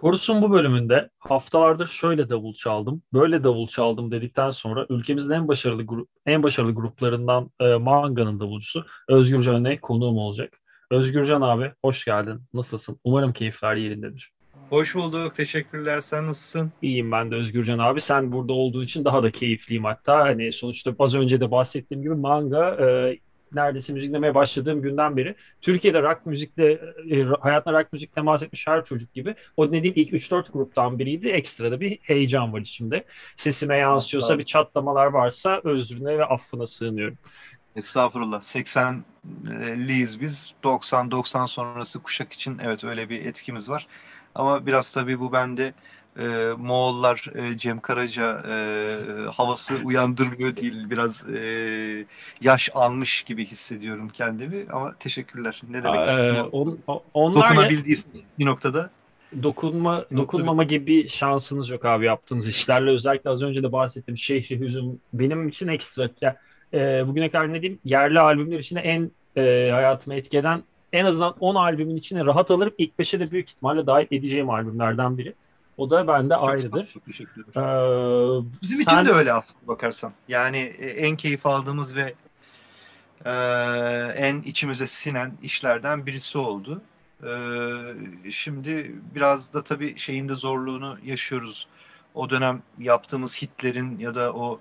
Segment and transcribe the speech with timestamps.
[0.00, 5.82] Korusun bu bölümünde haftalardır şöyle davul çaldım, böyle davul çaldım dedikten sonra ülkemizin en başarılı
[5.82, 10.60] grup, en başarılı gruplarından e, Manga'nın davulcusu Özgürcan Öney konuğum olacak.
[10.90, 12.42] Özgürcan abi hoş geldin.
[12.54, 12.98] Nasılsın?
[13.04, 14.32] Umarım keyifler yerindedir.
[14.70, 15.34] Hoş bulduk.
[15.34, 16.00] Teşekkürler.
[16.00, 16.72] Sen nasılsın?
[16.82, 18.00] İyiyim ben de Özgürcan abi.
[18.00, 20.18] Sen burada olduğun için daha da keyifliyim hatta.
[20.18, 23.18] Hani sonuçta az önce de bahsettiğim gibi manga e,
[23.54, 26.72] neredeyse müzik dinlemeye başladığım günden beri Türkiye'de rock müzikle
[27.10, 31.28] e, hayatına rock müzik temas etmiş her çocuk gibi o dediğim ilk 3-4 gruptan biriydi.
[31.28, 33.04] Ekstra da bir heyecan var içimde.
[33.36, 37.18] Sesime yansıyorsa bir çatlamalar varsa özrüne ve affına sığınıyorum.
[37.76, 38.40] Estağfurullah.
[38.40, 40.54] 80'liyiz biz.
[40.62, 43.86] 90-90 sonrası kuşak için evet öyle bir etkimiz var.
[44.34, 45.74] Ama biraz tabii bu bende
[46.20, 48.96] e, Moğollar, e, Cem Karaca e,
[49.34, 50.90] havası uyandırmıyor değil.
[50.90, 52.06] Biraz e,
[52.40, 55.62] yaş almış gibi hissediyorum kendimi ama teşekkürler.
[55.70, 56.08] Ne demek?
[56.08, 56.78] Ee, on,
[57.14, 58.04] onlar Dokunabildiğiniz
[58.38, 58.90] bir noktada.
[59.42, 62.90] Dokunma, dokunmama gibi şansınız yok abi yaptığınız işlerle.
[62.90, 66.10] Özellikle az önce de bahsettiğim Şehri Hüzün benim için ekstra.
[66.20, 66.34] Yani,
[66.74, 70.62] e, bugüne kadar ne diyeyim yerli albümler içinde en e, hayatımı etkeden
[70.92, 72.74] en azından 10 albümün içine rahat alırım.
[72.78, 75.34] İlk 5'e de büyük ihtimalle dahil edeceğim albümlerden biri.
[75.80, 76.90] O da bende çok ayrıdır.
[76.94, 77.62] Çok teşekkür ederim.
[77.62, 79.02] Ee, Bizim sen...
[79.02, 80.12] için de öyle aslında bakarsan.
[80.28, 82.14] Yani e, en keyif aldığımız ve
[83.24, 83.30] e,
[84.16, 86.82] en içimize sinen işlerden birisi oldu.
[87.22, 91.68] E, şimdi biraz da tabii şeyin de zorluğunu yaşıyoruz.
[92.14, 94.60] O dönem yaptığımız hitlerin ya da o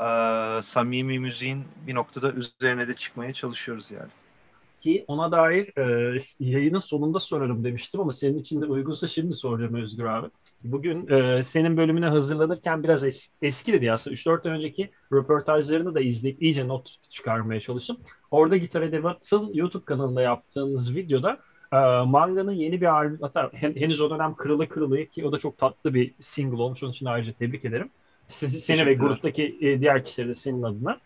[0.00, 4.10] e, samimi müziğin bir noktada üzerine de çıkmaya çalışıyoruz yani
[4.80, 5.78] ki ona dair
[6.16, 10.28] e, yayının sonunda sorarım demiştim ama senin için de uygunsa şimdi soracağım Özgür abi.
[10.64, 16.00] Bugün e, senin bölümüne hazırlanırken biraz es, eski dedi aslında 3-4 ay önceki röportajlarını da
[16.00, 17.96] izleyip iyice not çıkarmaya çalıştım.
[18.30, 21.38] Orada Gitar Edevat'ın YouTube kanalında yaptığınız videoda
[21.72, 25.38] e, Manga'nın yeni bir albüm hatta hen, henüz o dönem Kırılı Kırılı ki o da
[25.38, 27.90] çok tatlı bir single olmuş onun için ayrıca tebrik ederim.
[28.26, 31.00] Sizi, seni ve gruptaki e, diğer kişileri de senin adına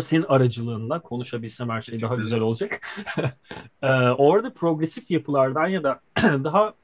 [0.00, 2.80] senin aracılığında konuşabilsem her şey daha güzel olacak.
[3.82, 3.86] ee,
[4.18, 6.74] orada progresif yapılardan ya da daha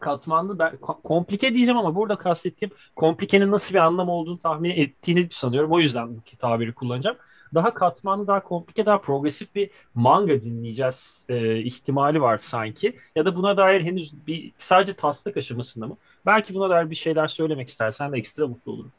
[0.00, 5.72] katmanlı ben komplike diyeceğim ama burada kastettiğim komplikenin nasıl bir anlam olduğunu tahmin ettiğini sanıyorum.
[5.72, 7.16] O yüzden bu tabiri kullanacağım.
[7.54, 12.98] Daha katmanlı, daha komplike, daha progresif bir manga dinleyeceğiz e, ihtimali var sanki.
[13.16, 15.96] Ya da buna dair henüz bir sadece taslak aşamasında mı?
[16.26, 18.92] Belki buna dair bir şeyler söylemek istersen de ekstra mutlu olurum.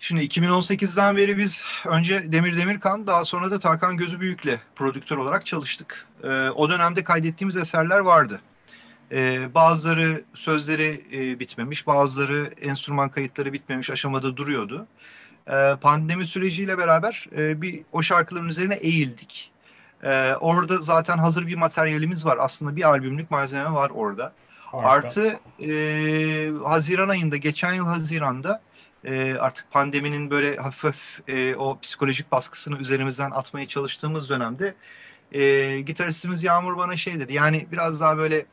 [0.00, 5.46] Şimdi 2018'den beri biz önce Demir Demirkan daha sonra da Tarkan Gözü Büyük'le prodüktör olarak
[5.46, 6.06] çalıştık.
[6.24, 8.40] Ee, o dönemde kaydettiğimiz eserler vardı.
[9.12, 14.86] Ee, bazıları sözleri e, bitmemiş, bazıları enstrüman kayıtları bitmemiş aşamada duruyordu.
[15.50, 19.50] Ee, pandemi süreciyle beraber e, bir o şarkıların üzerine eğildik.
[20.02, 22.38] Ee, orada zaten hazır bir materyalimiz var.
[22.40, 24.32] Aslında bir albümlük malzeme var orada.
[24.58, 24.88] Harika.
[24.88, 28.62] Artı e, Haziran ayında, geçen yıl Haziran'da
[29.04, 34.74] e, artık pandeminin böyle hafif hafif e, o psikolojik baskısını üzerimizden atmaya çalıştığımız dönemde
[35.32, 37.32] e, gitaristimiz Yağmur bana şey dedi.
[37.32, 38.46] Yani biraz daha böyle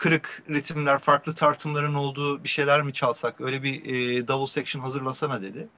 [0.00, 3.40] kırık ritimler, farklı tartımların olduğu bir şeyler mi çalsak?
[3.40, 5.68] Öyle bir e, double section hazırlasana dedi.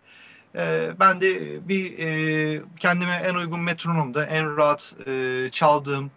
[0.54, 6.10] E, ben de bir e, kendime en uygun metronomda en rahat e, çaldığım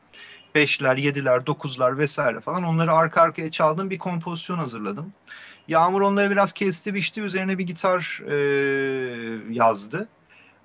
[0.56, 5.14] beşler, yediler, dokuzlar vesaire falan onları arka arkaya çaldığım bir kompozisyon hazırladım.
[5.68, 7.22] Yağmur onları biraz kesti biçti.
[7.22, 8.36] Üzerine bir gitar e,
[9.54, 10.08] yazdı.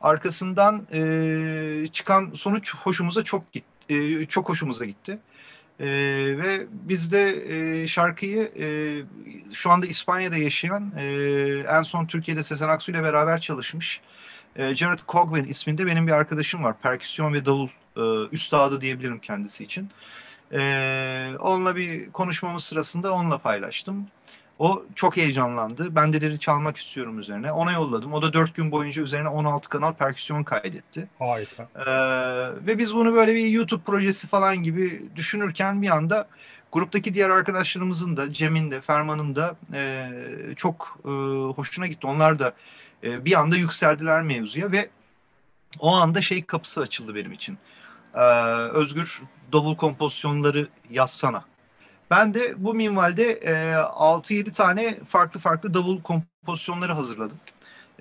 [0.03, 3.95] Arkasından e, çıkan sonuç hoşumuza çok gitti.
[3.95, 5.19] E, çok hoşumuza gitti.
[5.81, 5.87] E,
[6.39, 7.45] ve biz de
[7.83, 8.67] e, şarkıyı e,
[9.55, 11.05] şu anda İspanya'da yaşayan e,
[11.69, 14.01] en son Türkiye'de Sezen Aksu ile beraber çalışmış
[14.57, 16.75] e, Jared Cogwin isminde benim bir arkadaşım var.
[16.83, 19.91] Perküsyon ve davul e, üstadı diyebilirim kendisi için.
[20.53, 24.07] E, onunla bir konuşmamız sırasında onunla paylaştım.
[24.60, 25.94] O çok heyecanlandı.
[25.94, 27.53] Ben de dedi çalmak istiyorum üzerine.
[27.53, 28.12] Ona yolladım.
[28.15, 31.08] O da 4 gün boyunca üzerine 16 kanal perküsyon kaydetti.
[31.19, 31.69] Harika.
[31.76, 36.29] Ee, ve biz bunu böyle bir YouTube projesi falan gibi düşünürken bir anda
[36.73, 40.11] gruptaki diğer arkadaşlarımızın da Cem'in de Ferman'ın da e,
[40.56, 41.11] çok e,
[41.56, 42.06] hoşuna gitti.
[42.06, 42.52] Onlar da
[43.05, 44.90] e, bir anda yükseldiler mevzuya ve
[45.79, 47.58] o anda şey kapısı açıldı benim için.
[48.14, 48.20] Ee,
[48.73, 51.44] Özgür double kompozisyonları yazsana.
[52.11, 57.39] Ben de bu minvalde e, 6-7 tane farklı farklı davul kompozisyonları hazırladım.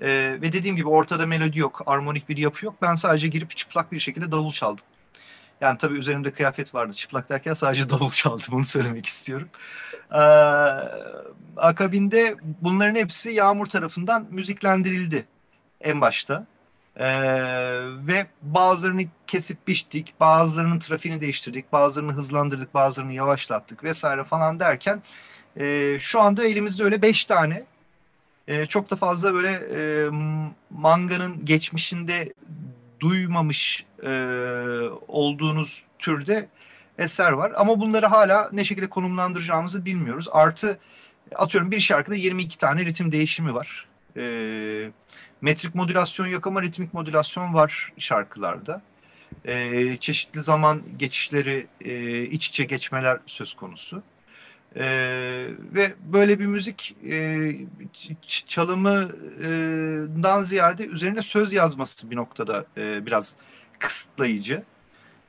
[0.02, 0.08] E,
[0.42, 2.74] ve dediğim gibi ortada melodi yok, armonik bir yapı yok.
[2.82, 4.84] Ben sadece girip çıplak bir şekilde davul çaldım.
[5.60, 6.92] Yani tabii üzerimde kıyafet vardı.
[6.92, 8.46] Çıplak derken sadece davul çaldım.
[8.50, 9.48] Bunu söylemek istiyorum.
[10.12, 10.18] Ee,
[11.56, 15.26] akabinde bunların hepsi Yağmur tarafından müziklendirildi
[15.80, 16.46] en başta.
[17.00, 17.06] Ee,
[18.06, 25.02] ve bazılarını kesip biçtik, bazılarının trafiğini değiştirdik, bazılarını hızlandırdık, bazılarını yavaşlattık vesaire falan derken
[25.56, 27.64] E, şu anda elimizde öyle beş tane.
[28.48, 30.10] E, çok da fazla böyle e,
[30.70, 32.32] manganın geçmişinde
[33.00, 34.10] duymamış e,
[35.08, 36.48] olduğunuz türde
[36.98, 37.52] eser var.
[37.56, 40.28] Ama bunları hala ne şekilde konumlandıracağımızı bilmiyoruz.
[40.32, 40.78] Artı
[41.34, 43.86] atıyorum bir şarkıda 22 tane ritim değişimi var.
[44.16, 44.22] E,
[45.40, 48.82] metrik modülasyon yok ama ritmik modülasyon var şarkılarda.
[49.44, 54.02] E, çeşitli zaman geçişleri, e, iç içe geçmeler söz konusu.
[54.76, 54.84] E,
[55.74, 57.50] ve böyle bir müzik e,
[58.46, 63.34] çalımından ziyade üzerinde söz yazması bir noktada e, biraz
[63.78, 64.62] kısıtlayıcı.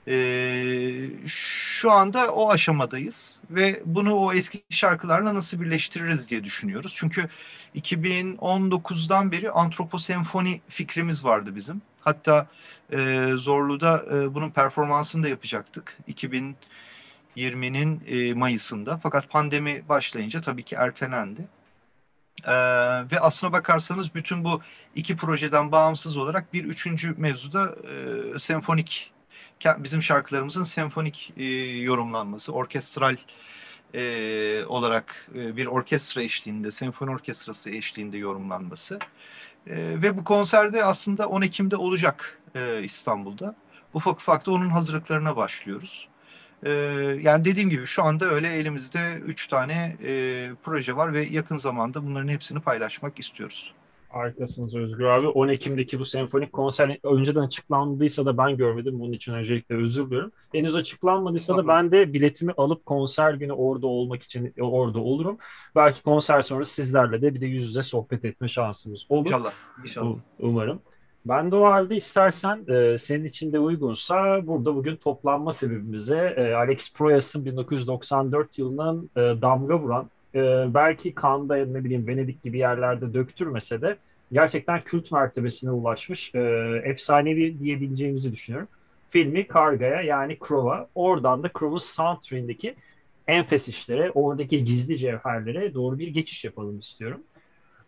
[0.08, 6.94] E, şu anda o aşamadayız ve bunu o eski şarkılarla nasıl birleştiririz diye düşünüyoruz.
[6.98, 7.30] Çünkü
[7.76, 11.82] 2019'dan beri antroposenfoni fikrimiz vardı bizim.
[12.02, 12.48] Hatta
[12.94, 15.98] e, Zorlu'da e, bunun performansını da yapacaktık.
[16.08, 18.98] 2020'nin e, Mayıs'ında.
[19.04, 21.48] Fakat pandemi başlayınca tabii ki ertelendi.
[22.46, 22.52] Ee,
[23.12, 24.62] ve aslına bakarsanız bütün bu
[24.96, 27.76] iki projeden bağımsız olarak bir üçüncü mevzuda
[28.36, 29.12] e, senfonik
[29.78, 31.46] bizim şarkılarımızın senfonik e,
[31.80, 33.16] yorumlanması, orkestral
[33.94, 39.00] e, olarak e, bir orkestra eşliğinde, senfoni orkestrası eşliğinde yorumlanması.
[39.68, 43.56] E, ve bu konserde aslında 10 Ekim'de olacak e, İstanbul'da.
[43.94, 46.08] Ufak ufak da onun hazırlıklarına başlıyoruz.
[46.64, 46.70] E,
[47.22, 52.06] yani dediğim gibi şu anda öyle elimizde 3 tane e, proje var ve yakın zamanda
[52.06, 53.74] bunların hepsini paylaşmak istiyoruz.
[54.12, 55.28] Harikasınız Özgür abi.
[55.28, 59.00] 10 Ekim'deki bu senfonik konser önceden açıklandıysa da ben görmedim.
[59.00, 60.32] Bunun için öncelikle özür diliyorum.
[60.52, 65.38] Henüz açıklanmadıysa da ben de biletimi alıp konser günü orada olmak için orada olurum.
[65.76, 69.26] Belki konser sonrası sizlerle de bir de yüz yüze sohbet etme şansımız olur.
[69.26, 69.54] İnşallah.
[69.84, 70.16] İnşallah.
[70.40, 70.80] Umarım.
[71.26, 76.54] Ben de o halde istersen e, senin için de uygunsa burada bugün toplanma sebebimize e,
[76.54, 80.40] Alex Proyas'ın 1994 yılından e, damga vuran e,
[80.74, 83.98] belki Cannes'da ne bileyim Venedik gibi yerlerde döktürmese de
[84.32, 86.40] gerçekten kült mertebesine ulaşmış e,
[86.84, 88.68] efsanevi diyebileceğimizi düşünüyorum.
[89.10, 92.76] Filmi Karga'ya yani Crow'a oradan da Crow'un soundtrack'indeki
[93.28, 97.22] enfes işlere, oradaki gizli cevherlere doğru bir geçiş yapalım istiyorum.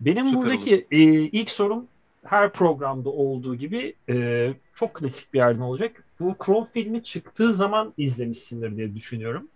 [0.01, 1.88] Benim Süper buradaki e, ilk sorum
[2.25, 6.04] her programda olduğu gibi e, çok klasik bir yerden olacak.
[6.19, 9.48] Bu Crow filmi çıktığı zaman izlemişsindir diye düşünüyorum.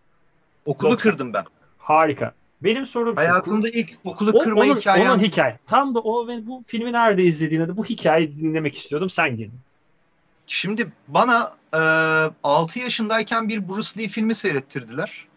[0.65, 1.09] Okulu Yoksa...
[1.09, 1.45] kırdım ben.
[1.77, 2.33] Harika.
[2.63, 3.21] Benim sorum şu.
[3.21, 5.11] Hayatımda ilk okulu kırma onun, hikayem.
[5.11, 5.59] Onun hikaye.
[5.67, 9.09] Tam da o ve bu filmi nerede izlediğinde de bu hikayeyi dinlemek istiyordum.
[9.09, 9.49] Sen gel.
[10.47, 11.77] Şimdi bana e,
[12.43, 15.27] 6 yaşındayken bir Bruce Lee filmi seyrettirdiler.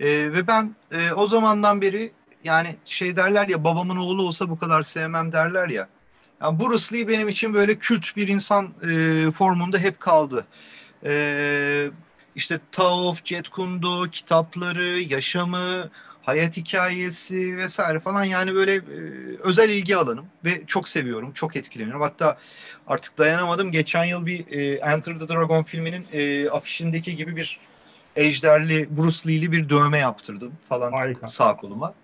[0.00, 2.12] E, ve ben e, o zamandan beri
[2.44, 5.88] yani şey derler ya babamın oğlu olsa bu kadar sevmem derler ya.
[6.42, 10.46] Yani Bruce Lee benim için böyle kült bir insan e, formunda hep kaldı.
[11.04, 11.90] E,
[12.34, 15.90] işte Tao of Jet Kundo kitapları, yaşamı,
[16.26, 18.80] hayat hikayesi vesaire falan yani böyle e,
[19.42, 22.02] özel ilgi alanım ve çok seviyorum, çok etkileniyorum.
[22.02, 22.38] Hatta
[22.86, 23.72] artık dayanamadım.
[23.72, 27.58] Geçen yıl bir e, Enter the Dragon filminin e, afişindeki gibi bir
[28.16, 31.26] ejderli Bruce Lee'li bir dövme yaptırdım falan Harika.
[31.26, 31.94] sağ koluma.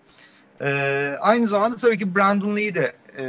[0.61, 0.69] E,
[1.20, 3.25] aynı zamanda tabii ki Brandon Lee de e,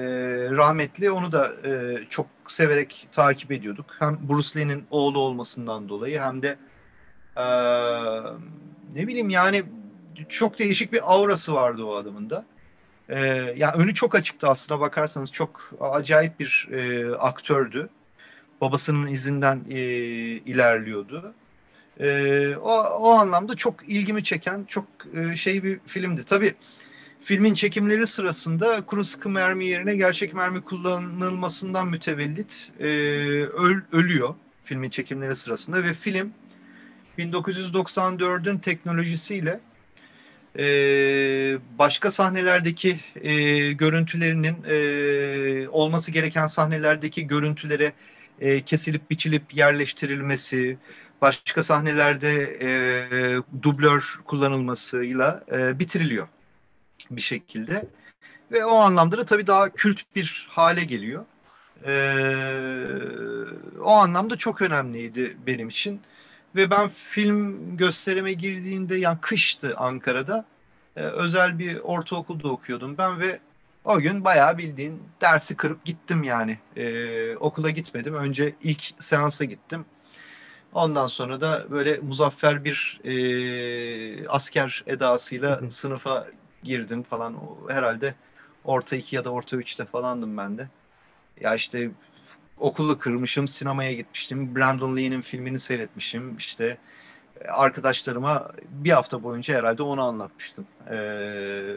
[0.51, 1.11] rahmetli.
[1.11, 3.85] Onu da e, çok severek takip ediyorduk.
[3.99, 6.57] Hem Bruce Lee'nin oğlu olmasından dolayı hem de
[7.37, 7.45] e,
[8.95, 9.63] ne bileyim yani
[10.29, 12.45] çok değişik bir aurası vardı o adamın da.
[13.09, 13.19] Ee,
[13.57, 17.89] yani önü çok açıktı aslına bakarsanız çok acayip bir e, aktördü.
[18.61, 19.79] Babasının izinden e,
[20.45, 21.33] ilerliyordu.
[21.99, 26.23] E, o, o anlamda çok ilgimi çeken çok e, şey bir filmdi.
[26.25, 26.53] Tabii
[27.21, 32.85] filmin çekimleri sırasında kuru sıkı mermi yerine gerçek mermi kullanılmasından mütevellit e,
[33.43, 36.33] öl, ölüyor filmin çekimleri sırasında ve film
[37.17, 39.59] 1994'ün teknolojisiyle
[40.59, 40.63] e,
[41.79, 47.93] başka sahnelerdeki e, görüntülerinin e, olması gereken sahnelerdeki görüntülere
[48.39, 50.77] e, kesilip biçilip yerleştirilmesi,
[51.21, 52.69] başka sahnelerde e,
[53.63, 56.27] dublör kullanılmasıyla e, bitiriliyor
[57.11, 57.85] bir şekilde.
[58.51, 61.25] Ve o anlamda da tabii daha kült bir hale geliyor.
[61.85, 61.93] E,
[63.81, 66.01] o anlamda çok önemliydi benim için.
[66.55, 70.45] Ve ben film gösterime girdiğinde yani kıştı Ankara'da.
[70.95, 73.39] E, özel bir ortaokulda okuyordum ben ve
[73.85, 76.57] o gün bayağı bildiğin dersi kırıp gittim yani.
[76.77, 78.15] E, okula gitmedim.
[78.15, 79.85] Önce ilk seansa gittim.
[80.73, 86.27] Ondan sonra da böyle muzaffer bir e, asker edasıyla sınıfa
[86.63, 87.35] girdim falan.
[87.69, 88.15] Herhalde
[88.63, 90.67] orta iki ya da orta üçte falandım ben de.
[91.41, 91.91] Ya işte
[92.61, 94.55] okulu kırmışım, sinemaya gitmiştim.
[94.55, 96.37] Brandon Lee'nin filmini seyretmişim.
[96.37, 96.77] İşte
[97.47, 100.65] arkadaşlarıma bir hafta boyunca herhalde onu anlatmıştım.
[100.89, 100.93] Ee,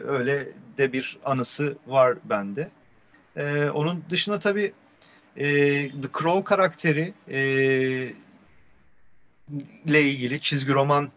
[0.07, 2.69] öyle de bir anısı var bende.
[3.35, 4.73] Ee, onun dışında tabii
[5.37, 5.45] e,
[6.01, 7.39] The Crow karakteri e,
[9.85, 11.09] ile ilgili çizgi roman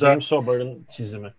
[0.00, 1.34] James O'Barr'ın çizimi.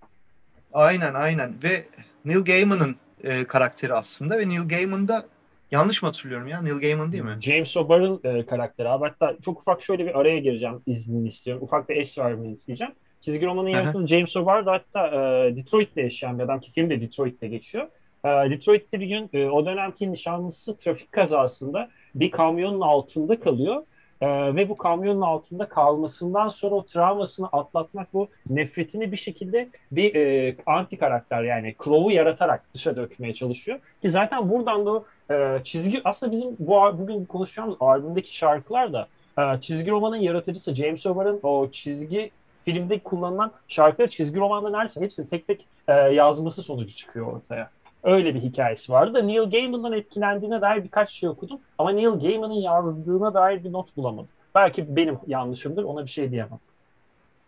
[0.73, 1.85] Aynen aynen ve
[2.25, 5.25] Neil Gaiman'ın e, karakteri aslında ve Neil Gaiman da
[5.71, 6.61] yanlış mı hatırlıyorum ya?
[6.61, 7.37] Neil Gaiman değil mi?
[7.41, 9.05] James O'Barr'ın e, karakteri abi.
[9.07, 11.63] Hatta çok ufak şöyle bir araya gireceğim iznini istiyorum.
[11.63, 12.93] Ufak bir es vermeni isteyeceğim.
[13.21, 17.01] Çizgi romanın yaratıcısı James O'Barr da hatta e, Detroit'te yaşayan bir adam ki film de
[17.01, 17.87] Detroit'te geçiyor.
[18.25, 23.83] E, Detroit'te bir gün e, o dönemki nişanlısı trafik kazasında bir kamyonun altında kalıyor.
[24.21, 30.15] Ee, ve bu kamyonun altında kalmasından sonra o travmasını atlatmak, bu nefretini bir şekilde bir
[30.15, 33.79] e, anti karakter yani Crow'u yaratarak dışa dökmeye çalışıyor.
[34.01, 39.07] Ki zaten buradan da e, çizgi aslında bizim bu bugün konuşacağımız albümdeki şarkılar da
[39.39, 42.31] e, çizgi romanın yaratıcısı James O'Barr'ın o çizgi
[42.65, 47.69] filmde kullanılan şarkıları çizgi romanda neredeyse hepsini tek tek e, yazması sonucu çıkıyor ortaya.
[48.03, 51.59] Öyle bir hikayesi vardı da Neil Gaiman'dan etkilendiğine dair birkaç şey okudum.
[51.77, 54.29] Ama Neil Gaiman'ın yazdığına dair bir not bulamadım.
[54.55, 56.59] Belki benim yanlışımdır ona bir şey diyemem.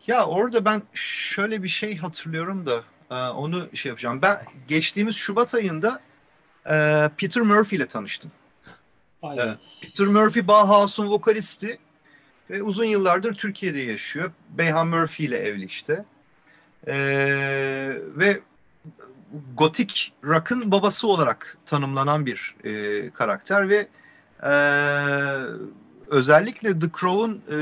[0.08, 4.22] Ya orada ben şöyle bir şey hatırlıyorum da e, onu şey yapacağım.
[4.22, 6.00] Ben geçtiğimiz Şubat ayında
[6.66, 8.32] e, Peter Murphy ile tanıştım.
[9.22, 9.58] Aynen.
[9.82, 11.80] Peter Murphy Bauhaus'un vokalisti
[12.50, 14.32] ve uzun yıllardır Türkiye'de yaşıyor.
[14.50, 16.06] Beyhan Murphy ile evli işte.
[16.88, 16.96] Ee,
[18.16, 18.40] ve
[19.56, 23.88] gotik rock'ın babası olarak tanımlanan bir e, karakter ve
[24.44, 24.54] e,
[26.08, 27.58] özellikle The Crow'un e,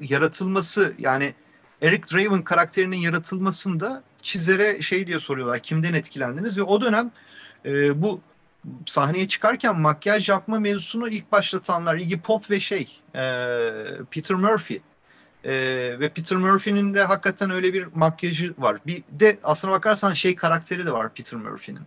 [0.00, 1.34] yaratılması yani
[1.82, 7.10] Eric Draven karakterinin yaratılmasında çizere şey diye soruyorlar kimden etkilendiniz ve o dönem
[7.68, 8.20] e, bu
[8.86, 13.20] sahneye çıkarken makyaj yapma mevzusunu ilk başlatanlar Iggy Pop ve şey e,
[14.10, 14.80] Peter Murphy
[15.44, 15.52] e,
[16.00, 18.78] ve Peter Murphy'nin de hakikaten öyle bir makyajı var.
[18.86, 21.82] Bir de aslına bakarsan şey karakteri de var Peter Murphy'nin.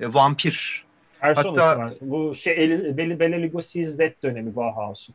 [0.00, 0.86] E, vampir.
[1.20, 1.92] Hatta var.
[2.00, 2.56] Bu şey
[2.96, 5.14] Bela, Bela Lugosi's Dead dönemi Bauhaus'un.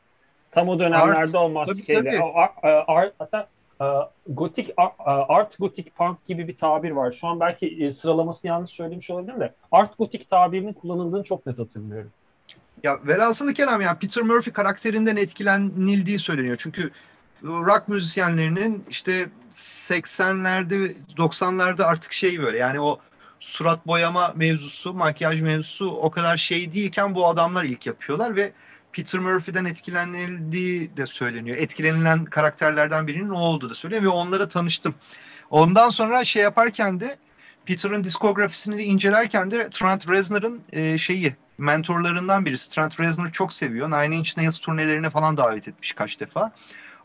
[0.51, 1.99] Tam o dönemlerde art, o maskeyle.
[1.99, 2.19] Tabii,
[2.63, 2.69] tabii.
[2.87, 3.47] Art, hatta
[4.27, 4.73] gotik
[5.05, 7.11] art gotik punk gibi bir tabir var.
[7.11, 11.59] Şu an belki e, sıralamasını yanlış söylemiş olabilirim de art gotik tabirinin kullanıldığını çok net
[11.59, 12.11] hatırlıyorum.
[12.83, 16.55] Ya velhasılı kelam yani Peter Murphy karakterinden etkilenildiği söyleniyor.
[16.59, 16.91] Çünkü
[17.43, 22.99] rock müzisyenlerinin işte 80'lerde 90'larda artık şey böyle yani o
[23.39, 28.51] surat boyama mevzusu, makyaj mevzusu o kadar şey değilken bu adamlar ilk yapıyorlar ve
[28.93, 31.57] Peter Murphy'den etkilenildiği de söyleniyor.
[31.57, 34.95] Etkilenilen karakterlerden birinin o olduğu da söyleniyor ve onlara tanıştım.
[35.49, 37.17] Ondan sonra şey yaparken de
[37.65, 42.71] Peter'ın diskografisini incelerken de Trent Reznor'ın e, şeyi mentorlarından birisi.
[42.71, 43.87] Trent Reznor çok seviyor.
[43.91, 46.51] Nine Inch Nails turnelerine falan davet etmiş kaç defa.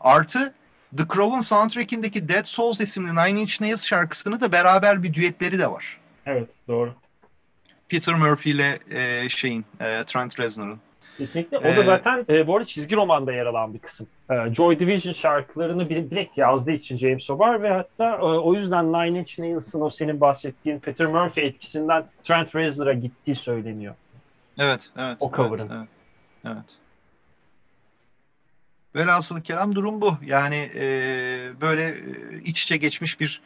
[0.01, 0.53] Artı
[0.97, 5.71] The Crow'un soundtrack'indeki Dead Souls isimli Nine Inch Nails şarkısını da beraber bir düetleri de
[5.71, 5.99] var.
[6.25, 6.95] Evet doğru.
[7.89, 10.79] Peter Murphy ile e, şeyin e, Trent Reznor'un.
[11.17, 11.57] Kesinlikle.
[11.57, 14.07] O da ee, zaten e, bu arada çizgi romanda yer alan bir kısım.
[14.29, 19.19] E, Joy Division şarkılarını direkt yazdığı için James O'Barr ve hatta e, o yüzden Nine
[19.19, 23.95] Inch Nails'ın o senin bahsettiğin Peter Murphy etkisinden Trent Reznor'a gittiği söyleniyor.
[24.57, 25.17] Evet, evet.
[25.19, 25.69] O cover'ın.
[25.69, 25.87] Evet,
[26.45, 26.55] evet.
[26.57, 26.77] evet.
[28.95, 30.17] Velhasıl kelam durum bu.
[30.25, 30.83] Yani e,
[31.61, 33.41] böyle e, iç içe geçmiş bir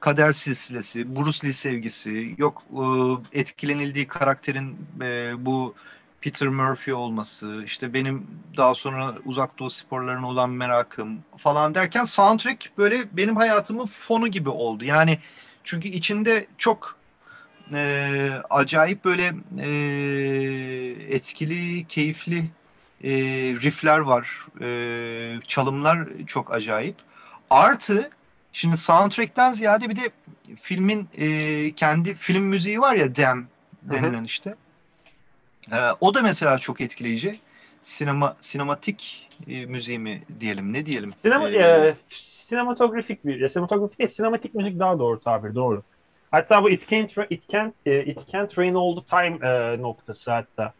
[0.00, 5.74] kader silsilesi, Bruce Lee sevgisi, yok e, etkilenildiği karakterin e, bu
[6.20, 12.70] Peter Murphy olması, işte benim daha sonra uzak doğu sporlarına olan merakım falan derken soundtrack
[12.78, 14.84] böyle benim hayatımın fonu gibi oldu.
[14.84, 15.18] Yani
[15.64, 16.96] çünkü içinde çok
[17.72, 19.70] e, acayip böyle e,
[21.14, 22.44] etkili, keyifli
[23.04, 23.10] e,
[23.62, 26.96] riffler var, e, çalımlar çok acayip.
[27.50, 28.10] Artı
[28.52, 30.10] şimdi soundtrack'ten ziyade bir de
[30.62, 33.48] filmin e, kendi film müziği var ya Dem
[33.82, 34.24] denilen Hı-hı.
[34.24, 34.54] işte.
[35.72, 37.38] E, o da mesela çok etkileyici.
[37.82, 41.10] Sinema sinematik e, müziği mi diyelim ne diyelim?
[41.10, 45.82] Sinema, ee, e, sinematografik bir sinematografik değil, sinematik müzik daha doğru tabir doğru.
[46.30, 50.72] Hatta bu It Can't, It Can't, It Can't Rain All the Time e, noktası hatta.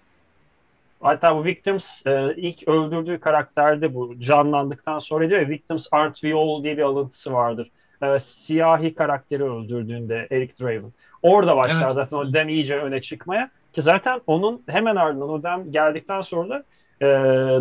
[1.00, 6.34] Hatta bu Victims e, ilk öldürdüğü karakterde bu canlandıktan sonra diyor ya Victims aren't we
[6.34, 7.70] all diye bir alıntısı vardır.
[8.02, 10.92] E, siyahi karakteri öldürdüğünde Eric Draven.
[11.22, 11.94] Orada başlar evet.
[11.94, 13.50] zaten o dem iyice öne çıkmaya.
[13.72, 16.64] Ki zaten onun hemen ardından o dem geldikten sonra
[17.00, 17.06] e,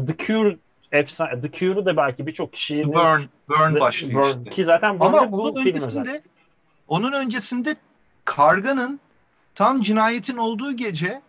[0.07, 0.57] The Cure
[0.91, 4.39] efsane, The Cure'u da belki birçok kişinin Burn, Burn başlıyor Burn.
[4.39, 4.49] işte.
[4.49, 6.21] Ki zaten Ama bu film öncesinde, özel.
[6.87, 7.75] onun öncesinde
[8.25, 8.99] Karga'nın
[9.55, 11.21] tam cinayetin olduğu gece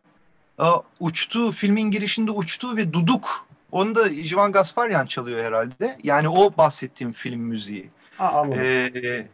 [1.00, 3.46] uçtuğu, filmin girişinde uçtuğu ve Duduk.
[3.72, 5.98] Onu da Ivan Gasparyan çalıyor herhalde.
[6.02, 7.90] Yani o bahsettiğim film müziği.
[8.18, 9.26] Aa, ee,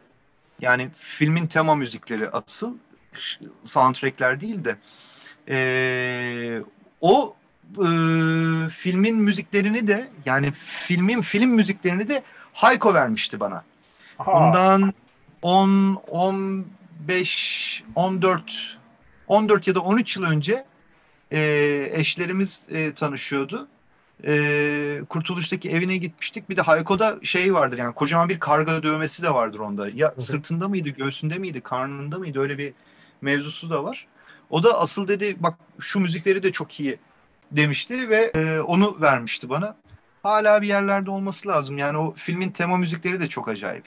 [0.60, 2.74] yani filmin tema müzikleri asıl
[3.64, 4.76] soundtrackler değil de
[5.48, 6.60] e,
[7.00, 7.36] o
[7.74, 7.88] e,
[8.68, 12.22] filmin müziklerini de yani filmin film müziklerini de
[12.52, 13.64] Hayko vermişti bana.
[14.18, 14.40] Aha.
[14.40, 14.94] Bundan
[15.42, 18.78] 10 15 14
[19.28, 20.64] 14 ya da 13 yıl önce
[21.32, 23.68] e, eşlerimiz e, tanışıyordu.
[24.24, 26.48] E, Kurtuluş'taki evine gitmiştik.
[26.50, 29.88] Bir de Hayko'da şey vardır yani kocaman bir karga dövmesi de vardır onda.
[29.88, 30.20] Ya Hı-hı.
[30.20, 32.72] sırtında mıydı, göğsünde miydi, karnında mıydı öyle bir
[33.20, 34.06] mevzusu da var.
[34.50, 36.98] O da asıl dedi bak şu müzikleri de çok iyi
[37.52, 39.76] demişti ve e, onu vermişti bana.
[40.22, 41.78] Hala bir yerlerde olması lazım.
[41.78, 43.84] Yani o filmin tema müzikleri de çok acayip.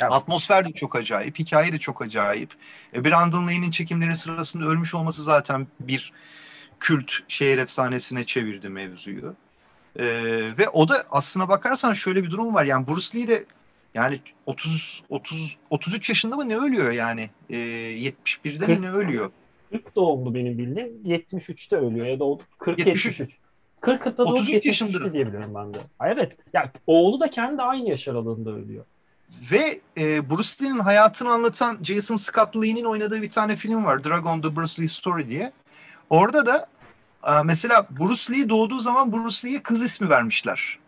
[0.00, 0.12] Evet.
[0.12, 2.50] Atmosfer de çok acayip, hikaye de çok acayip.
[2.94, 6.12] E, Brandon Lee'nin çekimleri sırasında ölmüş olması zaten bir
[6.80, 9.34] kült şehir efsanesine çevirdi mevzuyu.
[9.98, 10.04] E,
[10.58, 12.64] ve o da aslına bakarsan şöyle bir durum var.
[12.64, 13.44] Yani Bruce Lee de
[13.94, 17.30] yani 30 30 33 yaşında mı ne ölüyor yani?
[17.50, 19.30] E, 71'de mi ne ölüyor?
[19.76, 21.02] 40 doğumlu benim bildiğim.
[21.04, 22.24] 73'te ölüyor ya da
[22.58, 23.20] 40 73.
[23.20, 23.38] 73.
[23.82, 25.12] 40'ta doğup 73 yaşında.
[25.12, 25.78] diyebilirim ben de.
[26.00, 26.36] Evet.
[26.52, 28.84] Yani oğlu da kendi aynı yaş aralığında ölüyor.
[29.52, 34.04] Ve e, Bruce Lee'nin hayatını anlatan Jason Scott Lee'nin oynadığı bir tane film var.
[34.04, 35.52] Dragon The Bruce Lee Story diye.
[36.10, 36.66] Orada da
[37.26, 40.78] e, mesela Bruce Lee doğduğu zaman Bruce Lee'ye kız ismi vermişler.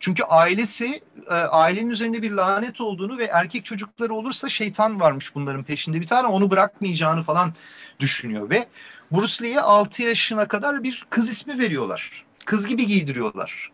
[0.00, 5.62] Çünkü ailesi e, ailenin üzerinde bir lanet olduğunu ve erkek çocukları olursa şeytan varmış bunların
[5.62, 7.54] peşinde bir tane onu bırakmayacağını falan
[8.00, 8.68] düşünüyor ve
[9.12, 12.24] Bruce Lee'ye 6 yaşına kadar bir kız ismi veriyorlar.
[12.44, 13.72] Kız gibi giydiriyorlar.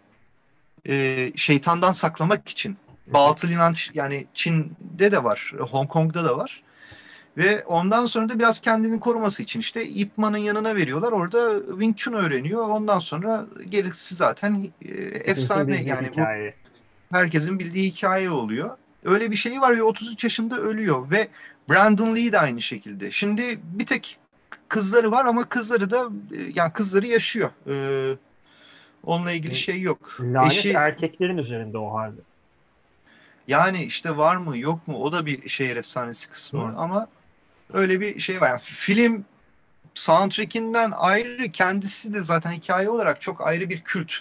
[0.88, 2.76] E, şeytandan saklamak için.
[3.07, 6.62] Batıl inanç yani Çin'de de var, Hong Kong'da da var.
[7.36, 11.12] Ve ondan sonra da biraz kendini koruması için işte Ip Man'ın yanına veriyorlar.
[11.12, 12.68] Orada Wing Chun öğreniyor.
[12.68, 16.54] Ondan sonra gerisi zaten e, efsane yani hikaye.
[17.10, 18.76] bu herkesin bildiği hikaye oluyor.
[19.04, 21.28] Öyle bir şey var ve 33 yaşında ölüyor ve
[21.70, 23.10] Brandon Lee de aynı şekilde.
[23.10, 24.18] Şimdi bir tek
[24.68, 27.50] kızları var ama kızları da e, yani kızları yaşıyor.
[27.68, 28.16] Ee,
[29.04, 30.16] onunla ilgili şey yok.
[30.20, 32.20] Lanet Eşi, erkeklerin üzerinde o halde.
[33.49, 36.76] Yani işte var mı yok mu o da bir şehir efsanesi kısmı Hı.
[36.76, 37.08] ama
[37.72, 38.48] öyle bir şey var.
[38.48, 39.24] Yani film
[39.94, 44.12] soundtrackinden ayrı kendisi de zaten hikaye olarak çok ayrı bir kült.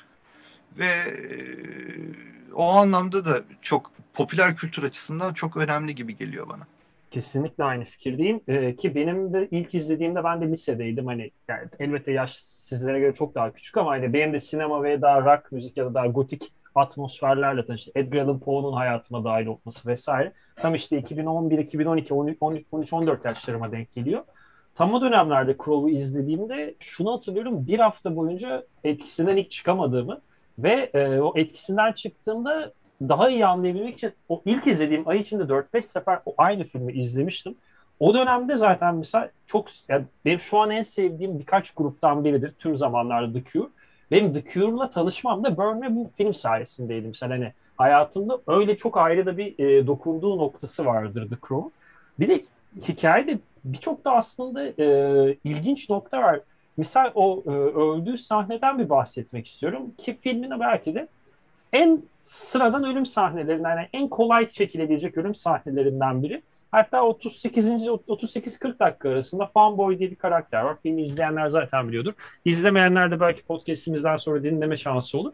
[0.78, 6.68] Ve e, o anlamda da çok popüler kültür açısından çok önemli gibi geliyor bana.
[7.12, 8.42] Kesinlikle aynı fikirdeyim.
[8.48, 11.08] Ee, ki benim de ilk izlediğimde ben de lisedeydim.
[11.08, 15.02] Hani yani elbette yaş sizlere göre çok daha küçük ama hani benim de sinema ve
[15.02, 17.92] daha rock müzik ya da daha gotik atmosferlerle tanıştı.
[17.96, 20.32] Edgar Allan Poe'nun hayatıma dahil olması vesaire.
[20.56, 22.38] Tam işte 2011, 2012, 13,
[22.72, 24.24] 13 14 yaşlarıma denk geliyor.
[24.76, 27.68] Tam o dönemlerde Crow'u izlediğimde şunu hatırlıyorum.
[27.68, 30.22] Bir hafta boyunca etkisinden ilk çıkamadığımı
[30.60, 35.82] ve e, o etkisinden çıktığımda daha iyi anlayabilmek için o ilk izlediğim ay içinde 4-5
[35.82, 37.56] sefer o aynı filmi izlemiştim.
[38.00, 42.78] O dönemde zaten mesela çok yani benim şu an en sevdiğim birkaç gruptan biridir tüm
[42.78, 43.68] zamanlarda The Cure.
[44.14, 47.08] Benim The Cure'la tanışmam da Burn ve bu film sayesindeydi.
[47.08, 51.70] Mesela hani hayatımda öyle çok ayrı da bir e, dokunduğu noktası vardır The Crow.
[52.20, 52.44] Bir de
[52.88, 56.40] hikayede birçok da aslında e, ilginç nokta var.
[56.78, 61.08] Misal o e, öldüğü sahneden bir bahsetmek istiyorum ki filmin belki de
[61.74, 66.42] en sıradan ölüm sahnelerinden, yani en kolay çekilebilecek ölüm sahnelerinden biri.
[66.74, 67.70] Hatta 38.
[67.70, 70.78] 38-40 dakika arasında Fanboy diye bir karakter var.
[70.84, 72.14] Filmi izleyenler zaten biliyordur.
[72.46, 75.32] İzlemeyenler de belki podcastimizden sonra dinleme şansı olur.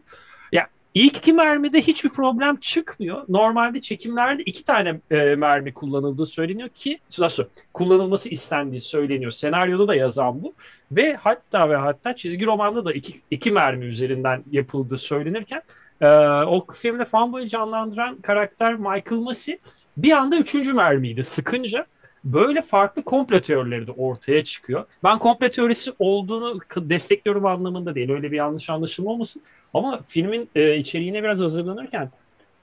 [0.52, 3.24] Ya ilk iki mermide hiçbir problem çıkmıyor.
[3.28, 9.30] Normalde çekimlerde iki tane e, mermi kullanıldığı söyleniyor ki nasıl kullanılması istendiği söyleniyor.
[9.30, 10.54] Senaryoda da yazan bu.
[10.92, 15.62] Ve hatta ve hatta çizgi romanda da iki, iki mermi üzerinden yapıldığı söylenirken
[16.00, 16.08] e,
[16.44, 19.58] o filmde Fanboy'u canlandıran karakter Michael Massey
[19.96, 21.86] bir anda üçüncü mermiydi sıkınca
[22.24, 24.84] böyle farklı komplo teorileri de ortaya çıkıyor.
[25.04, 28.10] Ben komplo teorisi olduğunu destekliyorum anlamında değil.
[28.10, 29.42] Öyle bir yanlış anlaşılma olmasın.
[29.74, 32.10] Ama filmin e, içeriğine biraz hazırlanırken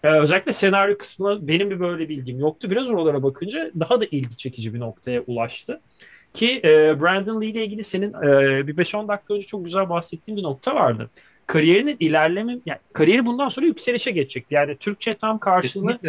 [0.04, 2.72] e, özellikle senaryo kısmına benim bir böyle bilgim yoktu.
[2.72, 5.82] Biraz oralara bakınca daha da ilgi çekici bir noktaya ulaştı.
[6.34, 10.38] Ki e, Brandon Lee ile ilgili senin e, bir 5-10 dakika önce çok güzel bahsettiğin
[10.38, 11.10] bir nokta vardı
[11.47, 14.53] kariyerinin ilerleme yani kariyeri bundan sonra yükselişe geçecekti.
[14.55, 15.99] Yani Türkçe tam karşılığı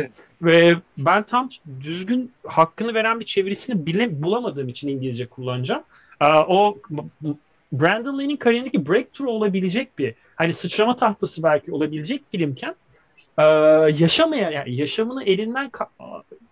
[0.42, 5.82] ve ben tam düzgün hakkını veren bir çevirisini bile bulamadığım için İngilizce kullanacağım.
[6.48, 6.78] O
[7.72, 12.74] Brandon Lee'nin kariyerindeki breakthrough olabilecek bir hani sıçrama tahtası belki olabilecek filmken
[13.98, 15.70] yaşamaya yani yaşamını elinden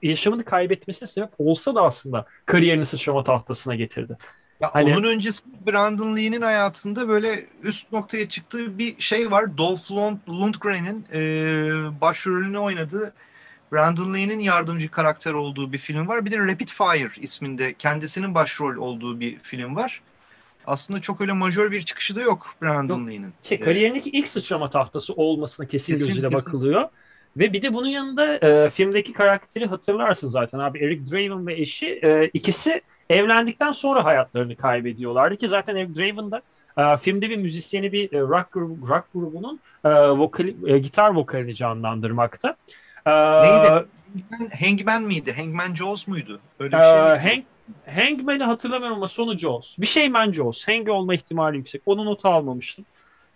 [0.02, 4.16] yaşamını kaybetmesine sebep olsa da aslında kariyerini sıçrama tahtasına getirdi.
[4.60, 4.92] Ya hani...
[4.92, 9.58] Onun öncesi Brandon Lee'nin hayatında böyle üst noktaya çıktığı bir şey var.
[9.58, 9.90] Dolph
[10.28, 11.20] Lundgren'in e,
[12.00, 13.14] başrolünü oynadığı
[13.72, 16.24] Brandon Lee'nin yardımcı karakter olduğu bir film var.
[16.24, 20.02] Bir de Rapid Fire isminde kendisinin başrol olduğu bir film var.
[20.66, 23.32] Aslında çok öyle majör bir çıkışı da yok Brandon Lee'nin.
[23.42, 26.38] Şey, kariyerindeki ilk sıçrama tahtası olmasına kesin, Kesin, gözüyle kesin.
[26.38, 26.88] bakılıyor.
[27.36, 30.78] Ve bir de bunun yanında e, filmdeki karakteri hatırlarsın zaten abi.
[30.78, 36.42] Eric Draven ve eşi e, ikisi evlendikten sonra hayatlarını kaybediyorlardı ki zaten Draven da
[36.78, 42.56] e, filmde bir müzisyeni bir e, rock, grubu, rock grubunun e, vokali, gitar vokalini canlandırmakta.
[43.06, 43.86] Neydi?
[44.60, 45.32] Hangman, miydi?
[45.32, 46.40] Hangman Jaws muydu?
[46.60, 47.44] Öyle bir şey miydi?
[47.86, 49.78] Hank, Hangman'i hatırlamıyorum ama sonu Jaws.
[49.78, 50.68] Bir şey man Jaws.
[50.68, 51.82] Hang olma ihtimali yüksek.
[51.86, 52.84] Onu nota almamıştım.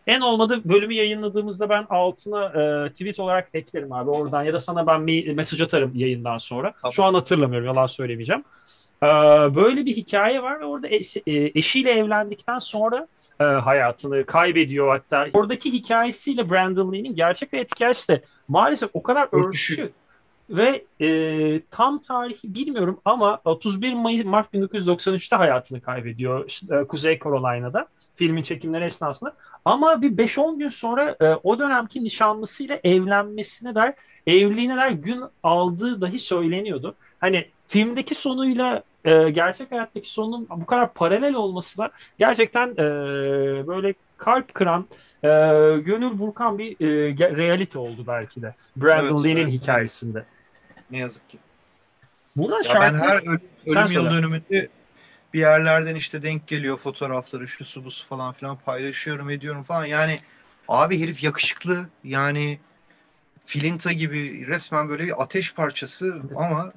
[0.06, 4.86] En olmadı bölümü yayınladığımızda ben altına e, tweet olarak eklerim abi oradan ya da sana
[4.86, 5.00] ben
[5.34, 6.74] mesaj atarım yayından sonra.
[6.82, 6.92] Tamam.
[6.92, 8.44] Şu an hatırlamıyorum yalan söylemeyeceğim.
[9.02, 9.06] Ee,
[9.54, 13.06] böyle bir hikaye var ve orada e, eşiyle evlendikten sonra
[13.40, 15.26] e, hayatını kaybediyor hatta.
[15.32, 19.48] Oradaki hikayesiyle Brandon Lee'nin gerçek hayat hikayesi de maalesef o kadar Örtüşüyor.
[19.48, 19.88] örtüşüyor.
[20.50, 27.86] Ve e, tam tarihi bilmiyorum ama 31 Mayıs Mart 1993'te hayatını kaybediyor e, Kuzey Carolina'da
[28.16, 29.34] filmin çekimleri esnasında.
[29.64, 33.94] Ama bir 5-10 gün sonra e, o dönemki nişanlısıyla evlenmesine der,
[34.26, 36.94] evliliğine der gün aldığı dahi söyleniyordu.
[37.20, 42.76] Hani filmdeki sonuyla e, gerçek hayattaki sonun bu kadar paralel olması da gerçekten e,
[43.66, 44.86] böyle kalp kıran,
[45.22, 45.28] e,
[45.78, 48.54] gönül burkan bir e, realite oldu belki de.
[48.76, 49.62] Brandon Evet, Lee'nin evet.
[49.62, 50.24] hikayesinde.
[50.90, 51.38] Ne yazık ki.
[52.36, 52.80] Buna Ya şarkı...
[52.80, 54.68] ben her ölüm, ölüm yıl dönümünde
[55.34, 59.84] bir yerlerden işte denk geliyor fotoğrafları şu su bu su falan filan paylaşıyorum ediyorum falan.
[59.84, 60.16] Yani
[60.68, 62.58] abi herif yakışıklı yani
[63.44, 66.72] filinta gibi resmen böyle bir ateş parçası ama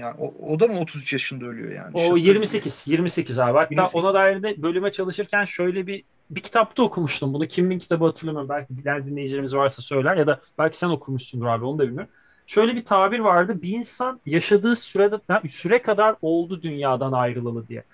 [0.00, 1.90] yani o, o da mı 33 yaşında ölüyor yani?
[1.94, 2.28] O Şaka gibi.
[2.28, 3.58] 28, 28 abi.
[3.58, 3.94] Hatta 28.
[3.94, 7.48] ona dair de bölüme çalışırken şöyle bir bir kitapta okumuştum bunu.
[7.48, 8.48] Kimin kitabı hatırlamıyorum.
[8.48, 12.10] Belki bilen dinleyicilerimiz varsa söyler ya da belki sen okumuşsundur abi onu da bilmiyorum.
[12.46, 13.62] Şöyle bir tabir vardı.
[13.62, 17.84] Bir insan yaşadığı sürede süre kadar oldu dünyadan ayrılalı diye.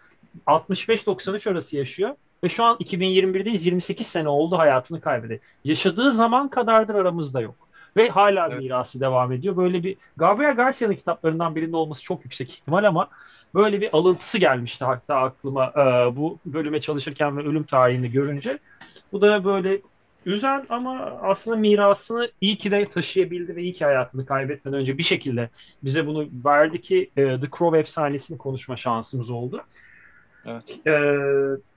[0.47, 2.15] 65-93 arası yaşıyor
[2.45, 5.41] ve şu an 2021'deyiz 28 sene oldu hayatını kaybedi.
[5.65, 7.66] Yaşadığı zaman kadardır aramızda yok.
[7.97, 8.59] Ve hala Evet.
[8.63, 9.57] mirası devam ediyor.
[9.57, 13.09] Böyle bir Gabriel Garcia'nın kitaplarından birinde olması çok yüksek ihtimal ama
[13.55, 18.59] böyle bir alıntısı gelmişti hatta aklıma e, bu bölüme çalışırken ve ölüm tarihini görünce.
[19.13, 19.81] Bu da böyle
[20.27, 25.03] üzen ama aslında mirasını iyi ki de taşıyabildi ve iyi ki hayatını kaybetmeden önce bir
[25.03, 25.49] şekilde
[25.85, 29.63] bize bunu verdi ki e, The Crow efsanesini konuşma şansımız oldu.
[30.47, 30.87] Evet.
[30.87, 31.11] Ee,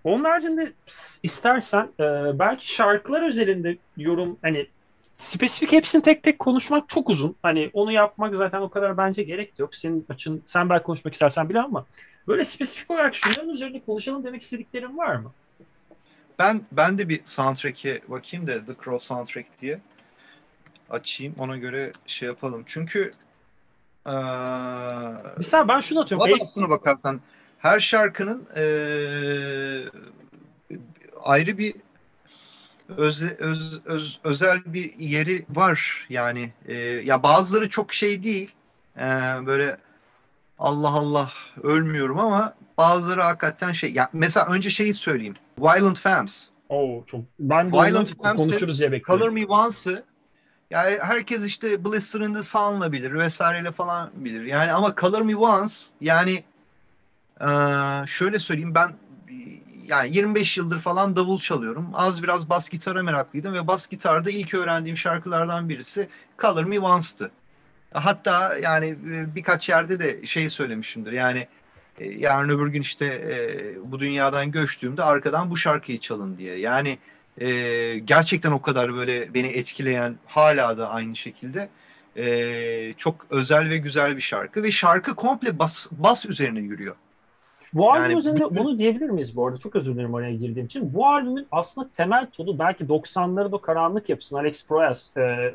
[0.04, 0.74] onun haricinde
[1.24, 2.04] istersen e,
[2.40, 4.68] belki şarkılar özelinde yorum hani
[5.20, 7.36] spesifik hepsini tek tek konuşmak çok uzun.
[7.44, 9.76] Hani onu yapmak zaten o kadar bence gerek de yok.
[9.76, 11.86] Senin açın sen belki konuşmak istersen bile ama
[12.28, 15.32] böyle spesifik olarak şunların üzerinde konuşalım demek istediklerin var mı?
[16.40, 19.80] Ben ben de bir soundtrack'e bakayım da The Crow soundtrack diye
[20.90, 21.36] açayım.
[21.40, 22.64] Ona göre şey yapalım.
[22.66, 23.12] Çünkü
[24.08, 24.14] eee
[25.38, 26.28] Mesela ben şunu atıyorum.
[26.28, 27.22] Valla aslına bakarsan
[27.58, 29.90] her şarkının eee,
[31.24, 31.76] ayrı bir
[32.98, 38.52] öz, öz, öz- özel bir yeri var yani Eee, ya bazıları çok şey değil
[38.98, 39.04] Eee,
[39.46, 39.78] böyle
[40.60, 41.32] Allah Allah
[41.64, 47.72] ölmüyorum ama bazıları hakikaten şey ya mesela önce şeyi söyleyeyim Violent Femmes Oo, çok ben
[47.72, 49.26] Violent Femmes konuşuruz diye bekliyorum.
[49.26, 50.04] Color Me Once'ı
[50.72, 54.44] yani herkes işte Blister in the Sun'la bilir vesaireyle falan bilir.
[54.46, 56.44] Yani ama Color Me Once yani
[57.42, 58.94] eee, şöyle söyleyeyim ben
[59.90, 61.90] yani 25 yıldır falan davul çalıyorum.
[61.94, 67.32] Az biraz bas gitara meraklıydım ve bas gitarda ilk öğrendiğim şarkılardan birisi Color Me Once'tı.
[67.94, 71.12] Hatta yani e, birkaç yerde de şey söylemişimdir.
[71.12, 71.48] Yani
[72.00, 76.60] e, yarın öbür gün işte e, bu dünyadan göçtüğümde arkadan bu şarkıyı çalın diye.
[76.60, 76.98] Yani
[78.06, 81.70] gerçekten o kadar böyle beni etkileyen hala da aynı şekilde
[82.98, 86.96] çok özel ve güzel bir şarkı ve şarkı komple bas, bas üzerine yürüyor.
[87.74, 89.58] Bu albüm Yani üzerinde bütün- bunu diyebilir miyiz bu arada?
[89.58, 90.94] Çok özür dilerim oraya girdiğim için.
[90.94, 95.54] Bu albümün aslında temel tonu belki 90'ların o karanlık yapısını Alex Proyas e,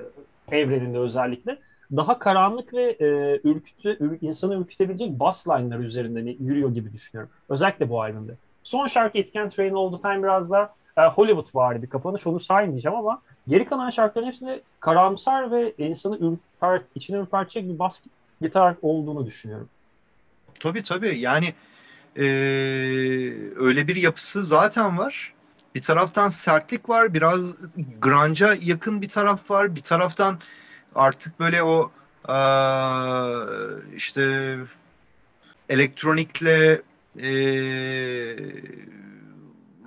[0.51, 1.59] evreninde özellikle
[1.97, 7.33] daha karanlık ve e, ürkütü, ür- insanı ürkütebilecek bass line'lar üzerinde yürüyor gibi düşünüyorum.
[7.49, 8.33] Özellikle bu albümde.
[8.63, 12.27] Son şarkı Etken Train All The Time biraz da e, Hollywood vardı bir kapanış.
[12.27, 18.03] Onu saymayacağım ama geri kalan şarkıların hepsinde karamsar ve insanı ürper, içine ürpertecek bir bas
[18.41, 19.69] gitar olduğunu düşünüyorum.
[20.61, 21.45] Tabii tabii yani
[22.17, 22.25] e,
[23.57, 25.35] öyle bir yapısı zaten var.
[25.75, 27.55] Bir taraftan sertlik var, biraz
[28.01, 29.77] grunge'a yakın bir taraf var.
[29.77, 30.39] Bir taraftan
[30.95, 31.93] artık böyle o
[32.29, 32.37] e,
[33.97, 34.57] işte
[35.69, 36.83] elektronikle
[37.19, 37.29] e,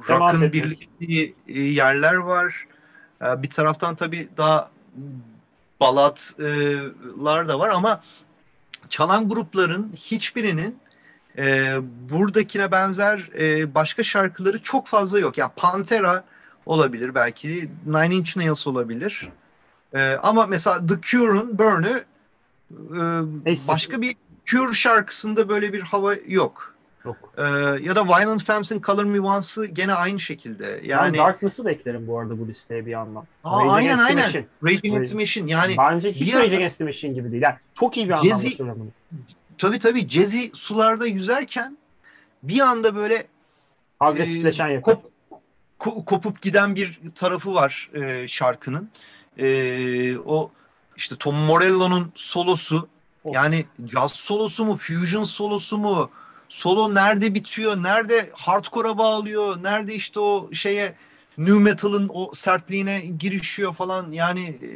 [0.10, 2.68] rock'ın birleştiği e, yerler var.
[3.22, 4.72] E, bir taraftan tabii daha
[5.80, 8.02] balatlar da var ama
[8.90, 10.80] çalan grupların hiçbirinin
[11.38, 11.78] e,
[12.10, 15.38] buradakine benzer e, başka şarkıları çok fazla yok.
[15.38, 16.24] Yani Pantera
[16.66, 19.30] olabilir belki, Nine Inch Nails olabilir.
[19.94, 22.04] E, ama mesela The Cure'un Burn'ü
[22.72, 23.02] e,
[23.68, 26.74] başka bir Cure şarkısında böyle bir hava yok.
[27.06, 27.34] Yok.
[27.38, 27.44] Ee,
[27.82, 30.82] ya da Violent Femmes'in Color Me Once'ı gene aynı şekilde.
[30.84, 33.24] Yani ben Darkness'ı da eklerim bu arada bu listeye bir yandan.
[33.44, 34.26] Aa, Rage aynen aynen.
[34.26, 34.46] Machine.
[34.64, 35.52] Rage Against the Machine.
[35.52, 37.44] Yani Bence hiç Rage Against the Machine gibi değil.
[37.44, 39.20] Yani çok iyi bir anlamda söylüyorum bunu.
[39.58, 40.10] Tabii tabii.
[40.10, 41.78] Jazzy sularda yüzerken
[42.44, 43.28] bir anda böyle
[44.00, 44.82] agresifleşen e.
[44.82, 45.12] Kop,
[45.80, 48.90] kopup giden bir tarafı var e, şarkının.
[49.38, 50.52] E, o
[50.96, 52.88] işte Tom Morello'nun solosu
[53.26, 56.10] yani jazz solosu mu, fusion solosu mu,
[56.50, 60.96] solo nerede bitiyor, nerede hardcore'a bağlıyor, nerede işte o şeye
[61.38, 64.72] new metal'ın o sertliğine girişiyor falan yani e,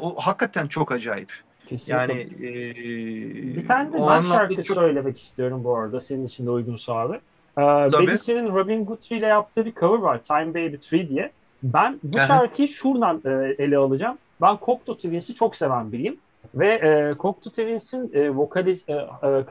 [0.00, 1.45] o hakikaten çok acayip.
[1.66, 2.14] Kesinlikle.
[2.14, 4.76] Yani e, bir tane de ben şarkı çok...
[4.76, 7.20] söylemek istiyorum bu arada senin için de uygunsa abi.
[7.58, 11.30] Ee, Robin Guthrie ile yaptığı bir cover var Time Baby 3 diye.
[11.62, 14.18] Ben bu şarkıyı şuradan e, ele alacağım.
[14.42, 16.16] Ben Cocteau Twins'i çok seven biriyim.
[16.54, 19.44] Ve e, Cocteau Twins'in e, vokalist, e, e,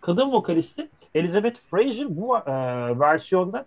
[0.00, 2.42] kadın vokalisti Elizabeth Fraser bu e,
[3.00, 3.66] versiyonda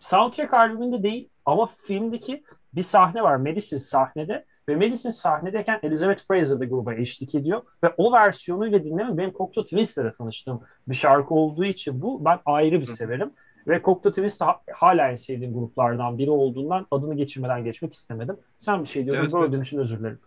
[0.00, 2.42] soundtrack albümünde değil ama filmdeki
[2.74, 7.94] bir sahne var Madison sahnede ve Madison sahnedeyken Elizabeth Fraser da gruba eşlik ediyor ve
[7.96, 12.86] o versiyonuyla dinlemek benim Cocteau Twins'le tanıştığım bir şarkı olduğu için bu ben ayrı bir
[12.86, 13.30] severim.
[13.68, 18.36] Ve Cocteau Twist de hala en sevdiğim gruplardan biri olduğundan adını geçirmeden geçmek istemedim.
[18.56, 20.18] Sen bir şey diyordun, evet, böldüğüm için özür dilerim.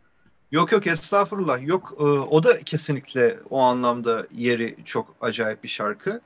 [0.51, 1.67] Yok yok estağfurullah.
[1.67, 6.21] Yok e, o da kesinlikle o anlamda yeri çok acayip bir şarkı.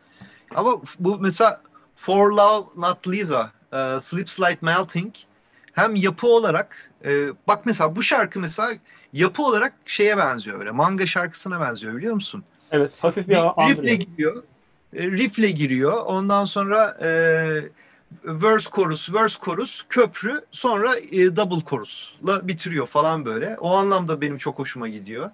[0.55, 1.61] Ama bu mesela
[1.95, 5.13] For Love Not Lisa, uh, Sleeps Like Melting
[5.75, 8.73] hem yapı olarak e, bak mesela bu şarkı mesela
[9.13, 10.71] yapı olarak şeye benziyor öyle.
[10.71, 12.43] Manga şarkısına benziyor biliyor musun?
[12.71, 14.43] Evet hafif bir riffle giriyor.
[14.93, 15.93] Riffle giriyor.
[16.05, 17.09] Ondan sonra e,
[18.23, 23.57] verse chorus, verse chorus, köprü sonra e, double chorus'la bitiriyor falan böyle.
[23.59, 25.31] O anlamda benim çok hoşuma gidiyor.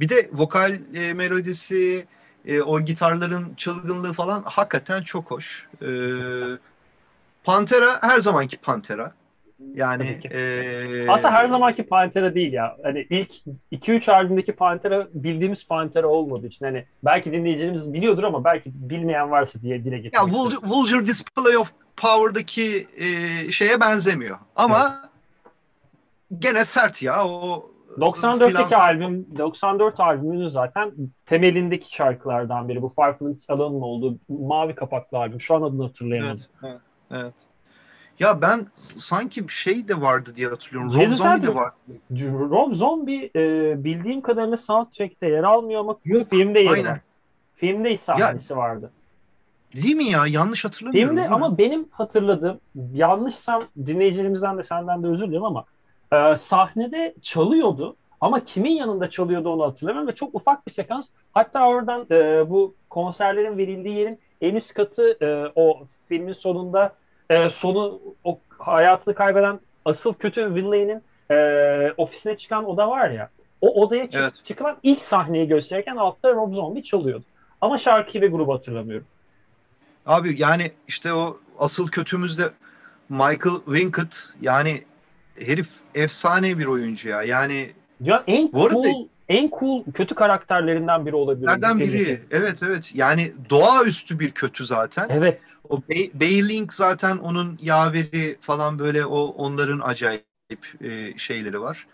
[0.00, 2.06] Bir de vokal e, melodisi,
[2.46, 5.66] e, o gitarların çılgınlığı falan hakikaten çok hoş.
[5.82, 5.88] E,
[7.44, 9.12] Pantera her zamanki Pantera.
[9.74, 11.06] Yani e...
[11.08, 12.76] aslında her zamanki Pantera değil ya.
[12.82, 13.32] Hani ilk
[13.72, 19.62] 2-3 albümdeki Pantera bildiğimiz Pantera olmadığı için hani belki dinleyicilerimiz biliyordur ama belki bilmeyen varsa
[19.62, 23.06] diye dile getirmek Ya Vulgar, Vulgar Display of Power'daki e,
[23.52, 24.38] şeye benzemiyor.
[24.56, 25.00] Ama
[26.30, 26.42] evet.
[26.42, 28.80] gene sert ya o 94'teki filan...
[28.80, 30.92] albüm 94 albümünün zaten
[31.26, 32.82] temelindeki şarkılardan biri.
[32.82, 35.40] Bu Five Minutes Alone'un olduğu mavi kapaklı albüm.
[35.40, 36.44] Şu an adını hatırlayamadım.
[36.62, 37.34] Evet, evet, evet.
[38.18, 40.94] Ya ben sanki bir şey de vardı diye hatırlıyorum.
[40.94, 41.72] Rob Zombie de var.
[42.50, 47.00] Rob Zombie e, bildiğim kadarıyla soundtrack'te yer almıyor ama Yok, filmde yer var.
[47.56, 48.90] Filmde sahnesi ya, vardı.
[49.74, 50.26] Değil mi ya?
[50.26, 51.16] Yanlış hatırlamıyorum.
[51.16, 52.60] Filmde ama benim hatırladığım
[52.94, 55.64] yanlışsam dinleyicilerimizden de senden de özür dilerim ama
[56.12, 61.10] e, sahnede çalıyordu ama kimin yanında çalıyordu onu hatırlamıyorum ve çok ufak bir sekans.
[61.32, 66.92] Hatta oradan e, bu konserlerin verildiği yerin en üst katı e, o filmin sonunda
[67.30, 73.82] e, sonu o hayatını kaybeden asıl kötü Winley'nin e, ofisine çıkan oda var ya o
[73.82, 74.44] odaya çık- evet.
[74.44, 77.24] çıkılan ilk sahneyi gösterirken altta Rob Zombie çalıyordu.
[77.60, 79.06] Ama şarkıyı ve grubu hatırlamıyorum.
[80.06, 82.50] Abi yani işte o asıl kötümüz de
[83.08, 84.84] Michael Winkett yani
[85.38, 87.22] herif efsane bir oyuncu ya.
[87.22, 91.46] Yani ya en bu arada, cool en cool kötü karakterlerinden biri olabilir.
[91.46, 92.20] Nereden biri?
[92.30, 92.90] Evet evet.
[92.94, 95.06] Yani doğaüstü bir kötü zaten.
[95.10, 95.40] Evet.
[95.68, 95.82] O
[96.14, 100.22] Bailing zaten onun yaveri falan böyle o onların acayip
[100.80, 101.86] e, şeyleri var.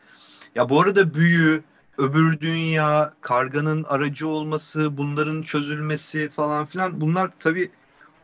[0.54, 1.62] Ya bu arada büyü,
[1.98, 7.70] öbür dünya, karganın aracı olması, bunların çözülmesi falan filan bunlar tabii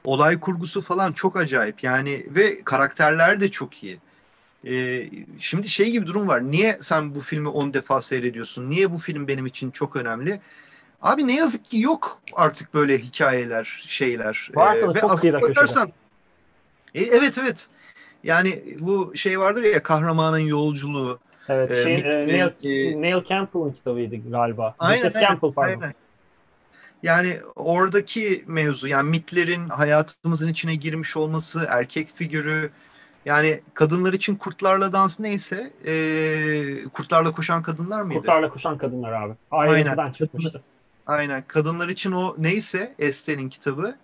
[0.05, 1.85] olay kurgusu falan çok acayip.
[1.85, 3.99] Yani ve karakterler de çok iyi.
[4.67, 6.51] Ee, şimdi şey gibi durum var.
[6.51, 8.71] Niye sen bu filmi 10 defa seyrediyorsun?
[8.71, 10.41] Niye bu film benim için çok önemli?
[11.03, 14.51] Abi ne yazık ki yok artık böyle hikayeler, şeyler.
[14.55, 15.93] Varsa ee, ve çok iyi bakarsan,
[16.95, 17.69] e, evet evet.
[18.25, 21.19] Yani bu şey vardır ya kahramanın yolculuğu.
[21.49, 24.75] Evet, e, şey, e, Neil, e, Neil Campbell'ın kitabıydı galiba.
[24.79, 25.81] Aynen, aynen, Campbell pardon.
[25.81, 25.95] Aynen.
[27.03, 32.71] Yani oradaki mevzu yani mitlerin hayatımızın içine girmiş olması, erkek figürü,
[33.25, 38.19] yani kadınlar için kurtlarla dans neyse e, kurtlarla koşan kadınlar mıydı?
[38.19, 39.35] Kurtlarla koşan kadınlar abi.
[39.51, 40.63] Ayrıntıdan çıkmıştı.
[41.07, 41.45] Aynen.
[41.49, 43.97] Kadınlar için o neyse Este'nin kitabı.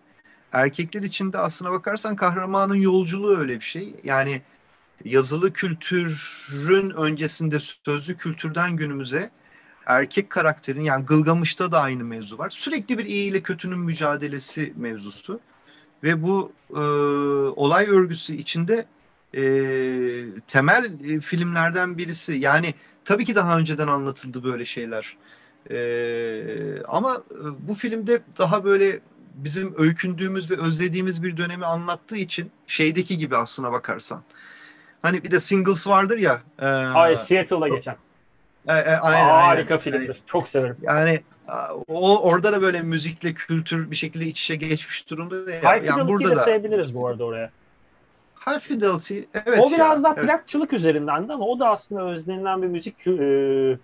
[0.53, 3.94] Erkekler için de aslına bakarsan kahramanın yolculuğu öyle bir şey.
[4.05, 4.42] Yani
[5.05, 9.31] yazılı kültürün öncesinde sözlü kültürden günümüze
[9.87, 12.50] erkek karakterin yani Gılgamış'ta da aynı mevzu var.
[12.50, 15.40] Sürekli bir iyi ile kötünün mücadelesi mevzusu.
[16.03, 16.81] Ve bu e,
[17.61, 18.87] olay örgüsü içinde
[19.37, 19.42] e,
[20.49, 22.33] temel e, filmlerden birisi.
[22.33, 25.16] Yani tabii ki daha önceden anlatıldı böyle şeyler.
[25.70, 27.23] E, ama
[27.59, 29.01] bu filmde daha böyle
[29.35, 34.23] bizim öykündüğümüz ve özlediğimiz bir dönemi anlattığı için şeydeki gibi aslına bakarsan.
[35.03, 36.40] Hani bir de Singles vardır ya.
[36.59, 37.97] E, Ay Seattle'da geçen.
[38.68, 39.83] E, e, aynen, Harika aynen.
[39.83, 40.09] filmdir.
[40.09, 40.77] Yani, Çok severim.
[40.83, 41.23] Yani
[41.88, 45.51] o orada da böyle müzikle kültür bir şekilde iç içe geçmiş durumda.
[45.51, 45.77] Ya.
[45.77, 47.51] Yani burada da sayabiliriz bu arada oraya.
[48.46, 49.61] High Fidelity evet.
[49.62, 50.24] O biraz ya, daha evet.
[50.24, 53.78] plakçılık üzerindendi ama o da aslında özlenilen bir müzik e,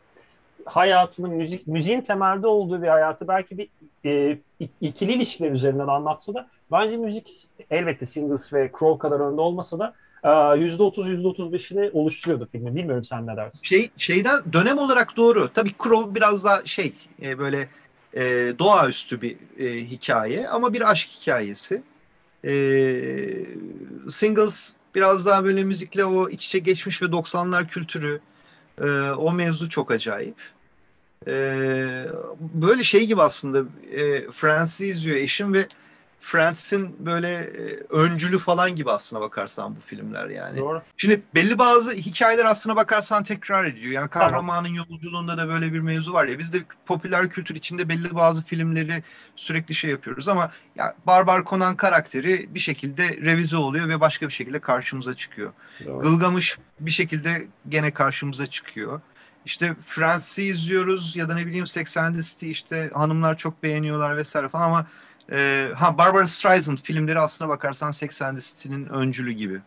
[0.64, 3.68] hayatının müzik müziğin temelde olduğu bir hayatı belki bir
[4.04, 4.38] e,
[4.80, 7.30] ikili ilişkiler üzerinden anlatsa da bence müzik
[7.70, 9.94] elbette Singles ve Crow kadar önde olmasa da
[10.24, 12.76] %30 %35'ini oluşturuyordu filmi.
[12.76, 13.66] Bilmiyorum sen ne dersin?
[13.66, 15.48] Şey şeyden dönem olarak doğru.
[15.54, 16.92] Tabii Crow biraz daha şey
[17.22, 17.68] e, böyle
[18.14, 18.22] e,
[18.58, 21.82] doğaüstü bir e, hikaye ama bir aşk hikayesi.
[22.44, 22.52] E,
[24.08, 28.20] Singles biraz daha böyle müzikle o iç içe geçmiş ve 90'lar kültürü
[28.80, 30.36] e, o mevzu çok acayip.
[31.26, 31.32] E,
[32.40, 35.66] böyle şey gibi aslında e, Fransız izliyor eşim ve
[36.20, 40.58] Friends'in böyle e, öncülü falan gibi aslına bakarsan bu filmler yani.
[40.58, 40.82] Doğru.
[40.96, 43.92] Şimdi belli bazı hikayeler aslına bakarsan tekrar ediyor.
[43.92, 44.86] Yani kahramanın tamam.
[44.90, 46.38] yolculuğunda da böyle bir mevzu var ya.
[46.38, 49.02] Biz de popüler kültür içinde belli bazı filmleri
[49.36, 54.32] sürekli şey yapıyoruz ama ya Barbar Conan karakteri bir şekilde revize oluyor ve başka bir
[54.32, 55.52] şekilde karşımıza çıkıyor.
[55.84, 56.00] Doğru.
[56.00, 59.00] Gılgamış bir şekilde gene karşımıza çıkıyor.
[59.44, 64.16] İşte Friends'i izliyoruz ya da ne bileyim Sex and the City işte hanımlar çok beğeniyorlar
[64.16, 64.86] vesaire falan ama
[65.30, 69.60] e, ha Barbara Streisand filmleri aslına bakarsan Sex and the City'nin öncülü gibi.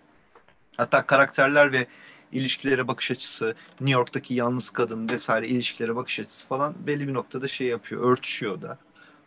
[0.78, 1.88] Hatta karakterler ve
[2.32, 7.48] ilişkilere bakış açısı, New York'taki yalnız kadın vesaire ilişkilere bakış açısı falan belli bir noktada
[7.48, 8.78] şey yapıyor, örtüşüyor da.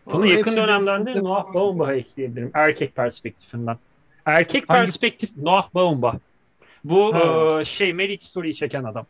[0.07, 2.51] Bunu yakın dönemlerde Noah Baumbach'a ekleyebilirim.
[2.55, 3.79] Erkek perspektifinden.
[4.27, 4.81] Erkek Hangi?
[4.81, 6.19] perspektif Noah Baumbach.
[6.85, 7.61] Bu ha.
[7.61, 9.07] e, şey Marriage Story'yi çeken adam.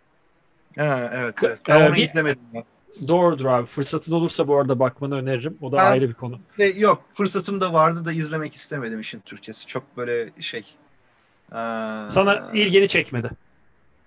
[0.78, 1.58] Ha, evet, evet.
[1.68, 2.64] Ben ee, onu bir, izlemedim ben.
[3.08, 3.66] Doğrudur abi.
[3.66, 5.58] Fırsatın olursa bu arada bakmanı öneririm.
[5.60, 6.38] O da ben, ayrı bir konu.
[6.58, 7.04] E, yok.
[7.14, 9.66] Fırsatım da vardı da izlemek istemedim işin Türkçesi.
[9.66, 10.64] Çok böyle şey.
[11.52, 11.54] Ee,
[12.10, 13.30] Sana ilgini çekmedi.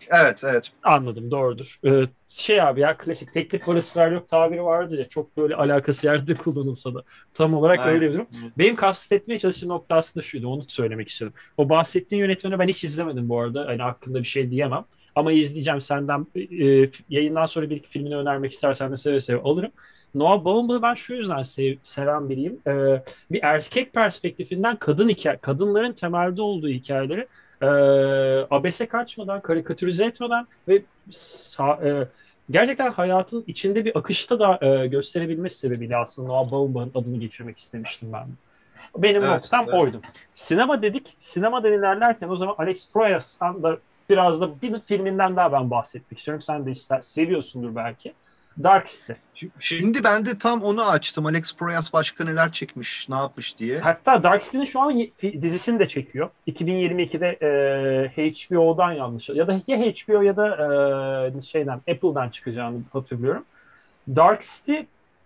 [0.10, 0.72] Evet, evet.
[0.84, 1.80] Anladım, doğrudur.
[1.86, 6.08] Ee, şey abi ya klasik teklif var ısrar yok tabiri vardı ya çok böyle alakası
[6.08, 7.94] yerde kullanılsa da tam olarak Aynen.
[7.94, 8.28] öyle bir durum.
[8.58, 11.34] Benim kastetmeye çalıştığım nokta aslında şuydu onu söylemek istedim.
[11.58, 13.66] O bahsettiğin yönetmeni ben hiç izlemedim bu arada.
[13.68, 14.86] Hani hakkında bir şey diyemem.
[15.20, 19.72] Ama izleyeceğim senden e, yayından sonra bir iki filmini önermek istersen de seve seve alırım.
[20.16, 22.60] Noah Baumbach'ı ben şu yüzden sev, seven biriyim.
[22.68, 27.28] E, bir erkek perspektifinden kadın hikaye, kadınların temelde olduğu hikayeleri
[27.62, 27.68] e,
[28.52, 32.08] abese kaçmadan, karikatürize etmeden ve sa, e,
[32.52, 38.14] gerçekten hayatın içinde bir akışta da e, gösterebilmesi sebebiyle aslında Noah Baumbach'ın adını geçirmek istemiştim
[38.14, 38.28] ben.
[38.98, 39.82] Benim evet, noktam evet.
[39.82, 40.02] oydu.
[40.36, 41.16] Sinema dedik.
[41.18, 43.78] Sinema ilerlerken o zaman Alex Proyas'tan da
[44.10, 46.42] biraz da bir filminden daha ben bahsetmek istiyorum.
[46.42, 48.14] Sen de ister, seviyorsundur belki.
[48.64, 49.12] Dark City.
[49.60, 51.26] Şimdi ben de tam onu açtım.
[51.26, 53.80] Alex Proyas başka neler çekmiş, ne yapmış diye.
[53.80, 56.30] Hatta Dark City'nin şu an dizisini de çekiyor.
[56.48, 59.30] 2022'de e, HBO'dan yanlış.
[59.30, 60.48] Ya da ya HBO ya da
[61.38, 63.46] e, şeyden Apple'dan çıkacağını hatırlıyorum.
[64.16, 64.76] Dark City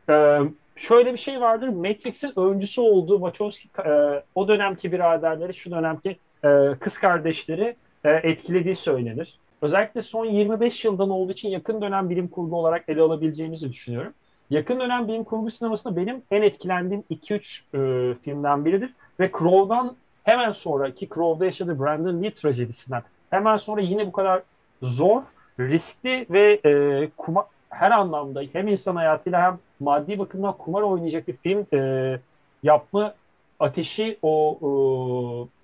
[0.09, 0.39] e,
[0.75, 1.67] şöyle bir şey vardır.
[1.67, 7.75] Matrix'in öncüsü olduğu Wachowski e, o dönemki biraderleri, şu dönemki e, kız kardeşleri
[8.09, 9.37] etkilediği söylenir.
[9.61, 14.13] Özellikle son 25 yıldan olduğu için yakın dönem bilim kurgu olarak ele alabileceğimizi düşünüyorum.
[14.49, 18.93] Yakın dönem bilim kurgu sinemasında benim en etkilendiğim 2-3 e, filmden biridir.
[19.19, 24.41] Ve Crow'dan hemen sonra ki Crow'da yaşadığı Brandon Lee trajedisinden hemen sonra yine bu kadar
[24.81, 25.21] zor,
[25.59, 31.37] riskli ve e, kuma, her anlamda hem insan hayatıyla hem maddi bakımdan kumar oynayacak bir
[31.37, 32.19] film e,
[32.63, 33.13] yapma
[33.59, 34.69] ateşi, o e,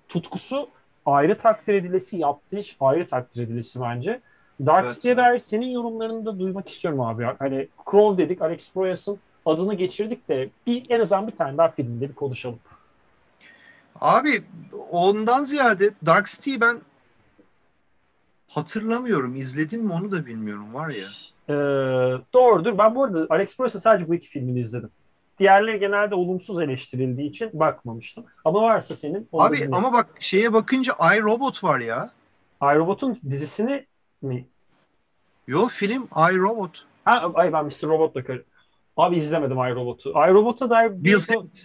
[0.08, 0.68] tutkusu
[1.06, 4.20] ayrı takdir edilesi, yaptığı iş ayrı takdir edilesi bence.
[4.66, 7.24] Dark evet, City'ye dair senin yorumlarını da duymak istiyorum abi.
[7.38, 12.08] Hani Crow dedik, Alex Proyas'ın adını geçirdik de bir en azından bir tane daha filmde
[12.08, 12.58] bir konuşalım.
[14.00, 14.42] Abi
[14.90, 16.78] ondan ziyade Dark City'yi ben
[18.48, 19.36] hatırlamıyorum.
[19.36, 21.06] İzledim mi onu da bilmiyorum var ya.
[21.48, 21.54] Ee,
[22.34, 22.78] doğrudur.
[22.78, 24.90] Ben bu arada Alex Proyas'ın sadece bu iki filmini izledim.
[25.40, 28.24] Diğerleri genelde olumsuz eleştirildiği için bakmamıştım.
[28.44, 29.28] Ama varsa senin...
[29.32, 29.74] Abi bilmiyorum.
[29.74, 32.10] ama bak şeye bakınca iRobot var ya.
[32.62, 33.86] iRobot'un dizisini
[34.22, 34.46] mi?
[35.46, 36.84] Yo film iRobot.
[37.04, 37.82] Ha, ay ben Mr.
[37.82, 38.42] Robot'la kar...
[38.96, 40.10] Abi izlemedim iRobot'u.
[40.10, 41.04] iRobot'a dair...
[41.04, 41.58] Bill, Smith.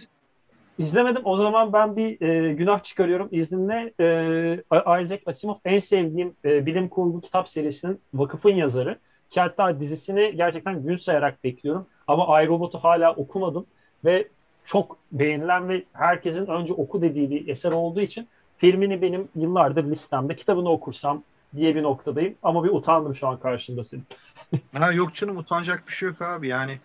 [0.78, 1.22] İzlemedim.
[1.24, 3.94] O zaman ben bir e, günah çıkarıyorum izninle.
[4.00, 8.98] E, Isaac Asimov en sevdiğim e, bilim kurgu kitap serisinin Vakıf'ın yazarı.
[9.30, 11.86] Ki hatta dizisini gerçekten gün sayarak bekliyorum.
[12.06, 13.66] Ama iRobot'u hala okumadım
[14.04, 14.28] ve
[14.64, 20.36] çok beğenilen ve herkesin önce oku dediği bir eser olduğu için filmini benim yıllardır listemde
[20.36, 21.22] kitabını okursam
[21.56, 22.34] diye bir noktadayım.
[22.42, 24.04] Ama bir utandım şu an karşında senin.
[24.72, 26.48] ha, yok canım utanacak bir şey yok abi.
[26.48, 26.78] Yani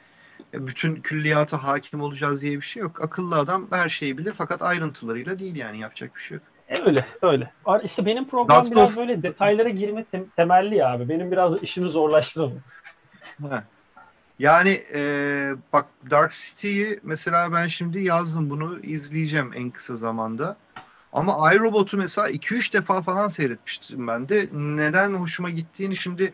[0.54, 3.02] bütün külliyata hakim olacağız diye bir şey yok.
[3.02, 6.44] Akıllı adam her şeyi bilir fakat ayrıntılarıyla değil yani yapacak bir şey yok.
[6.72, 7.52] E öyle öyle.
[7.84, 8.98] İşte benim program Dark biraz of...
[8.98, 11.10] böyle detaylara girme tem- temelli ya abi.
[11.10, 12.64] Benim biraz işimi zorlaştırdı.
[14.40, 15.02] Yani e,
[15.74, 20.58] bak Dark City'yi mesela ben şimdi yazdım bunu izleyeceğim en kısa zamanda.
[21.14, 24.50] Ama iRobot'u mesela 2-3 defa falan seyretmiştim ben de.
[24.54, 26.34] Neden hoşuma gittiğini şimdi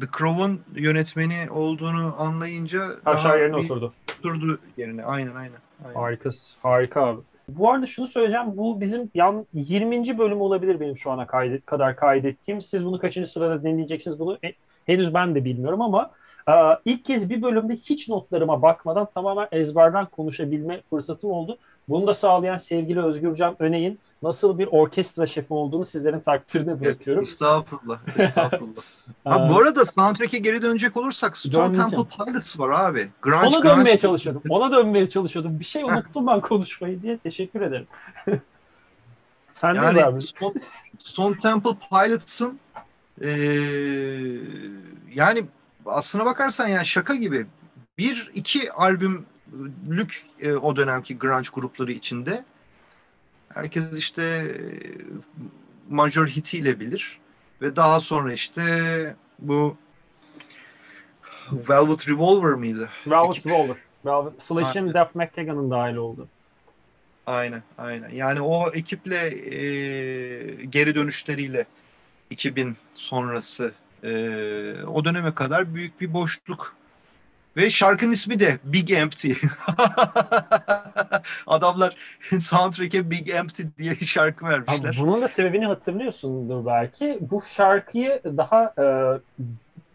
[0.00, 3.92] The Crow'un yönetmeni olduğunu anlayınca aşağı yerine oturdu.
[4.18, 5.04] Oturdu yerine.
[5.04, 5.58] Aynen aynen.
[5.84, 5.94] aynen.
[5.94, 6.56] Harikasın.
[6.62, 7.20] Harika abi.
[7.48, 8.46] Bu arada şunu söyleyeceğim.
[8.56, 10.18] Bu bizim yan 20.
[10.18, 12.62] bölüm olabilir benim şu ana kaydet, kadar kaydettiğim.
[12.62, 14.52] Siz bunu kaçıncı sırada dinleyeceksiniz bunu e,
[14.86, 16.10] henüz ben de bilmiyorum ama
[16.48, 16.52] e,
[16.84, 21.58] ilk kez bir bölümde hiç notlarıma bakmadan tamamen ezberden konuşabilme fırsatım oldu.
[21.88, 27.22] Bunu da sağlayan sevgili Özgürcan Öney'in nasıl bir orkestra şefi olduğunu sizlerin takdirine bırakıyorum.
[27.22, 27.98] Estağfurullah.
[28.18, 28.82] Estağfurullah.
[29.24, 33.08] ha, bu arada soundtrack'e geri dönecek olursak Stone Temple Pilots var abi.
[33.22, 33.98] Grunge, Ona dönmeye grunge.
[33.98, 34.42] çalışıyordum.
[34.48, 35.60] Ona dönmeye çalışıyordum.
[35.60, 37.18] Bir şey unuttum ben konuşmayı diye.
[37.18, 37.86] Teşekkür ederim.
[39.52, 40.26] Sen yani, abi.
[40.26, 40.54] Stone,
[41.04, 42.58] Stone Temple Pilots'ın
[43.22, 43.28] ee,
[45.14, 45.44] yani
[45.86, 47.46] aslına bakarsan yani şaka gibi
[47.98, 52.44] bir iki albümlük e, o dönemki grunge grupları içinde
[53.54, 54.58] herkes işte e,
[55.88, 57.18] major hitiyle bilir
[57.62, 59.76] ve daha sonra işte bu
[61.52, 62.88] Velvet Revolver mıydı?
[63.06, 63.46] Velvet.
[63.46, 63.76] Revolver.
[64.04, 66.28] Velvet, Slash'in Duff McKagan'ın dahil oldu.
[67.26, 68.08] Aynen, aynen.
[68.08, 71.66] Yani o ekiple e, geri dönüşleriyle
[72.30, 74.10] 2000 sonrası e,
[74.84, 76.76] o döneme kadar büyük bir boşluk
[77.56, 79.32] ve şarkının ismi de Big Empty.
[81.46, 81.96] Adamlar
[82.40, 84.90] soundtrack'e Big Empty diye şarkı vermişler.
[84.90, 87.18] Abi bunun da sebebini hatırlıyorsundur belki.
[87.20, 88.84] Bu şarkıyı daha e,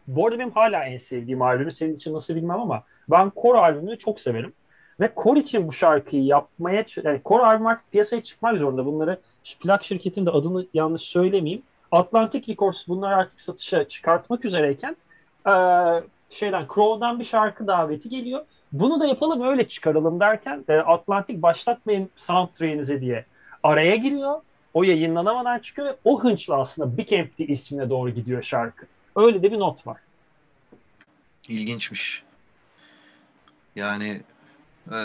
[0.07, 3.97] bu arada benim hala en sevdiğim albümü senin için nasıl bilmem ama ben Core albümünü
[3.97, 4.53] çok severim.
[4.99, 8.85] Ve Core için bu şarkıyı yapmaya yani Core albüm artık piyasaya çıkmak zorunda.
[8.85, 9.19] Bunları
[9.59, 11.61] plak şirketinin de adını yanlış söylemeyeyim.
[11.91, 14.95] Atlantic Records bunları artık satışa çıkartmak üzereyken
[15.47, 15.53] e,
[16.29, 18.45] şeyden Crow'dan bir şarkı daveti geliyor.
[18.71, 23.25] Bunu da yapalım öyle çıkaralım derken e, Atlantik başlatmayın soundtrack'inize diye
[23.63, 24.41] araya giriyor.
[24.73, 28.85] O yayınlanamadan çıkıyor ve o hınçla aslında Big Empty ismine doğru gidiyor şarkı.
[29.15, 29.97] Öyle de bir not var.
[31.47, 32.23] İlginçmiş.
[33.75, 34.21] Yani
[34.91, 34.95] ee,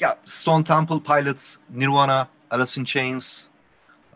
[0.00, 3.44] ya Stone Temple Pilots, Nirvana, Alice in Chains,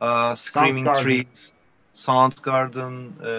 [0.00, 1.52] uh, Screaming Trees,
[1.92, 2.92] Soundgarden
[3.24, 3.30] e,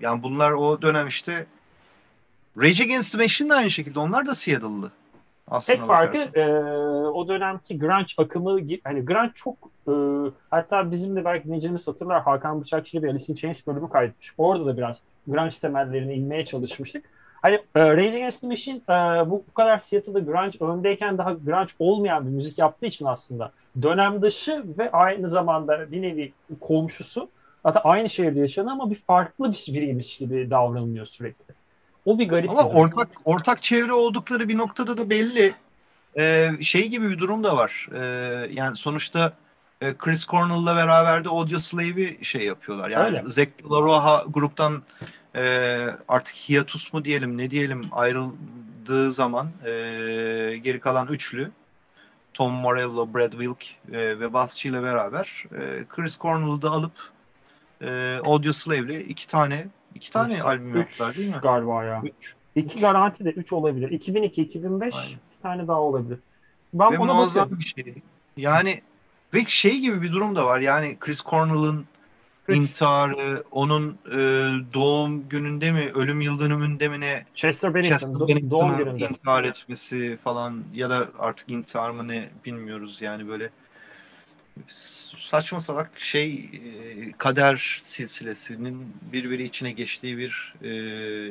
[0.00, 1.46] yani bunlar o dönem işte
[2.58, 4.90] Rage Against the Machine de aynı şekilde onlar da Seattle'lı.
[5.66, 6.46] Tek farkı e,
[7.08, 9.56] o dönemki grunge akımı hani grunge çok
[9.88, 9.92] e,
[10.50, 14.32] hatta bizim de belki dinleyicilerimiz hatırlar Hakan Bıçakçı'yla bir Alice in Chains bölümü kaydetmiş.
[14.38, 17.04] Orada da biraz grunge temellerine inmeye çalışmıştık.
[17.44, 21.72] Hani e, Rage Against the Machine e, bu, bu kadar Seattle'da grunge öndeyken daha grunge
[21.78, 27.28] olmayan bir müzik yaptığı için aslında dönem dışı ve aynı zamanda bir nevi komşusu
[27.62, 31.54] hatta aynı şehirde yaşayan ama bir farklı bir biriymiş gibi davranılıyor sürekli.
[32.04, 32.50] O bir garip.
[32.50, 35.54] Ama ortak ortak çevre oldukları bir noktada da belli.
[36.18, 37.88] Ee, şey gibi bir durum da var.
[37.94, 37.98] Ee,
[38.52, 39.32] yani sonuçta
[39.80, 42.90] e, Chris Cornell'la beraber de Audio Slave'i şey yapıyorlar.
[42.90, 43.22] Yani Öyle.
[43.26, 44.82] Zack La gruptan
[45.36, 49.70] e, artık hiatus mu diyelim ne diyelim ayrıldığı zaman e,
[50.62, 51.50] geri kalan üçlü
[52.34, 56.92] Tom Morello, Brad Wilk e, ve basçı ile beraber e, Chris Cornell'ı da alıp
[57.80, 61.40] e, Audio Slave'le iki tane iki tane üç, albüm yaptılar değil mi?
[61.42, 62.02] galiba ya.
[62.04, 62.34] Üç.
[62.54, 63.90] İki garanti de üç olabilir.
[63.90, 65.10] 2002, 2005 Aynen.
[65.10, 66.18] bir tane daha olabilir.
[66.74, 67.58] Ben ve muazzam bakıyorum.
[67.58, 67.94] bir şey.
[68.36, 68.82] Yani
[69.34, 70.60] ve şey gibi bir durum da var.
[70.60, 71.86] Yani Chris Cornell'ın
[72.48, 74.18] intiharı, onun e,
[74.74, 77.26] doğum gününde mi, ölüm yıl dönümünde mi ne?
[77.34, 79.08] Chester Bennington, Chester doğum gününde.
[79.08, 83.50] intihar etmesi falan ya da artık intihar mı ne bilmiyoruz yani böyle
[85.16, 90.68] saçma salak şey e, kader silsilesinin birbiri içine geçtiği bir e,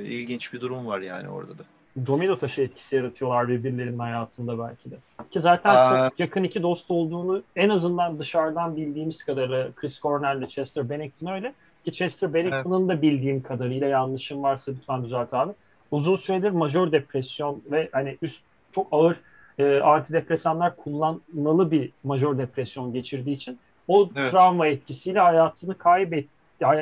[0.05, 1.63] ilginç bir durum var yani orada da
[2.07, 4.95] domino taşı etkisi yaratıyorlar birbirlerinin hayatında belki de.
[5.31, 10.37] Ki zaten Aa, çok yakın iki dost olduğunu en azından dışarıdan bildiğimiz kadarıyla Chris Cornell
[10.37, 11.53] ile Chester Bennington öyle.
[11.85, 12.97] Ki Chester Bennington'ın evet.
[12.97, 15.51] da bildiğim kadarıyla yanlışım varsa lütfen düzelt abi.
[15.91, 19.19] uzun süredir majör depresyon ve hani üst çok ağır
[19.59, 24.31] e, antidepresanlar kullanmalı bir majör depresyon geçirdiği için o evet.
[24.31, 26.29] travma etkisiyle hayatını kaybetti.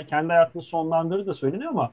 [0.09, 1.91] Kendi hayatını sonlandırdı da söyleniyor ama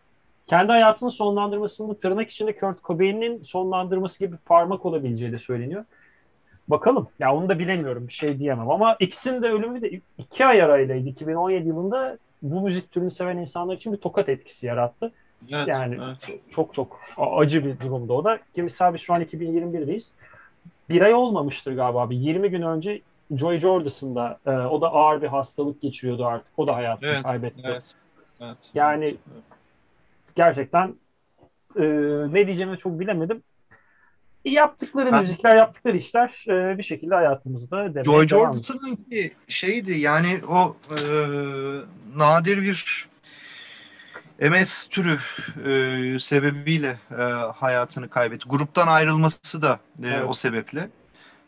[0.49, 5.85] kendi hayatını sonlandırmasının tırnak içinde Kurt Cobain'in sonlandırması gibi parmak olabileceği de söyleniyor.
[6.69, 7.09] Bakalım.
[7.19, 8.09] Ya onu da bilemiyorum.
[8.09, 8.71] Bir şey diyemem.
[8.71, 11.09] Ama ikisinin de ölümü de iki ay araylaydı.
[11.09, 15.13] 2017 yılında bu müzik türünü seven insanlar için bir tokat etkisi yarattı.
[15.51, 16.41] Evet, yani evet.
[16.51, 18.39] çok çok acı bir durumda o da.
[18.55, 20.13] Ki mesela biz şu an 2021'deyiz.
[20.89, 22.11] Bir ay olmamıştır galiba.
[22.11, 23.01] Bir 20 gün önce
[23.37, 26.59] Joy Jordison da e, o da ağır bir hastalık geçiriyordu artık.
[26.59, 27.63] O da hayatını evet, kaybetti.
[27.65, 27.83] Evet,
[28.41, 29.45] evet, yani evet.
[30.39, 30.95] Gerçekten
[31.77, 31.85] e,
[32.33, 33.43] ne diyeceğimi çok bilemedim
[34.45, 38.99] yaptıkları ben, müzikler, yaptıkları işler e, bir şekilde hayatımızda devam Joy Jordison'ın
[39.49, 41.01] şeydi yani o e,
[42.17, 43.09] nadir bir
[44.41, 45.19] MS türü
[45.67, 47.23] e, sebebiyle e,
[47.55, 48.49] hayatını kaybetti.
[48.49, 50.25] Gruptan ayrılması da e, evet.
[50.29, 50.89] o sebeple.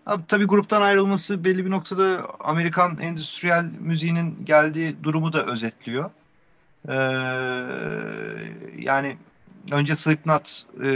[0.06, 6.10] Abi, tabii gruptan ayrılması belli bir noktada Amerikan endüstriyel müziğinin geldiği durumu da özetliyor.
[6.88, 6.94] E,
[8.78, 9.16] yani
[9.70, 10.88] önce Slipknot e,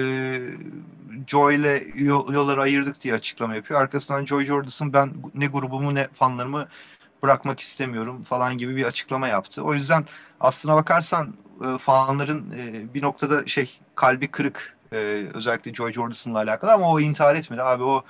[1.27, 3.81] Joy ile yolları ayırdık diye açıklama yapıyor.
[3.81, 6.69] Arkasından Joy Jordison ben ne grubumu ne fanlarımı
[7.23, 9.63] bırakmak istemiyorum falan gibi bir açıklama yaptı.
[9.63, 10.05] O yüzden
[10.41, 14.97] aslına bakarsan e, fanların e, bir noktada şey kalbi kırık e,
[15.35, 18.05] özellikle Joy Jordison'la alakalı ama o intihar etmedi abi o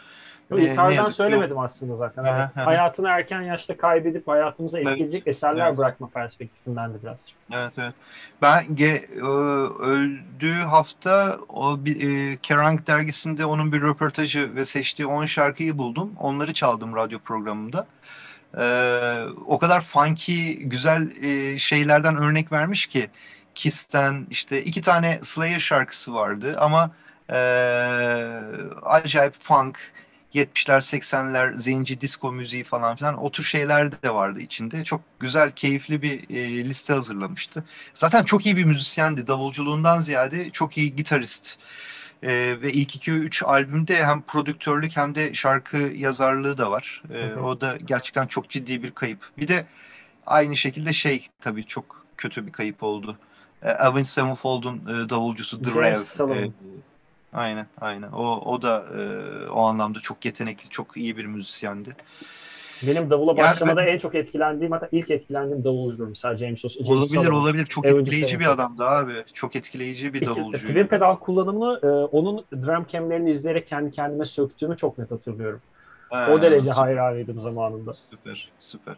[0.59, 1.64] Yok, intihardan söylemedim yok.
[1.64, 2.24] aslında zaten.
[2.24, 5.28] Yani hayatını erken yaşta kaybedip hayatımıza etkileyecek evet.
[5.28, 5.78] eserler evet.
[5.78, 7.36] bırakma perspektifinden de birazcık.
[7.52, 7.94] Evet evet.
[8.42, 9.09] Ben ge,
[9.80, 16.12] öldüğü hafta o bir, e, Kerrang dergisinde onun bir röportajı ve seçtiği 10 şarkıyı buldum.
[16.20, 17.86] Onları çaldım radyo programımda.
[18.59, 23.11] Ee, o kadar funky, güzel e, şeylerden örnek vermiş ki
[23.55, 26.90] Kiss'ten işte iki tane Slayer şarkısı vardı ama
[27.30, 27.36] e,
[28.82, 29.78] acayip funk,
[30.35, 34.85] 70'ler 80'ler zenci disco müziği falan filan o tür şeyler de vardı içinde.
[34.85, 37.64] Çok güzel, keyifli bir e, liste hazırlamıştı.
[37.95, 39.26] Zaten çok iyi bir müzisyendi.
[39.26, 41.59] Davulculuğundan ziyade çok iyi gitarist.
[42.22, 47.03] E, ve ilk 2-3 albümde hem prodüktörlük hem de şarkı yazarlığı da var.
[47.11, 49.18] E, o da gerçekten çok ciddi bir kayıp.
[49.39, 49.66] Bir de
[50.26, 53.18] aynı şekilde şey tabii çok kötü bir kayıp oldu.
[53.62, 55.97] E, Avenged Sevenfold'un e, davulcusu The Rev.
[57.35, 58.12] Aynen, aynen.
[58.12, 59.03] O o da e,
[59.49, 61.97] o anlamda çok yetenekli, çok iyi bir müzisyendi.
[62.82, 67.07] Benim davula başlamada yani, en çok etkilendiğim hatta ilk etkilendiğim davulcudur mesela James James Olabilir,
[67.07, 67.32] Sullivan.
[67.32, 67.66] olabilir.
[67.66, 69.24] Çok Evangelist etkileyici bir adamdı abi.
[69.35, 70.59] Çok etkileyici bir davulcu.
[70.59, 75.61] Twin pedal kullanımı e, onun drum cam'lerini izleyerek kendi kendime söktüğümü çok net hatırlıyorum.
[76.11, 76.74] Ha, o derece süper.
[76.74, 77.95] hayranıydım zamanında.
[78.11, 78.95] Süper, süper.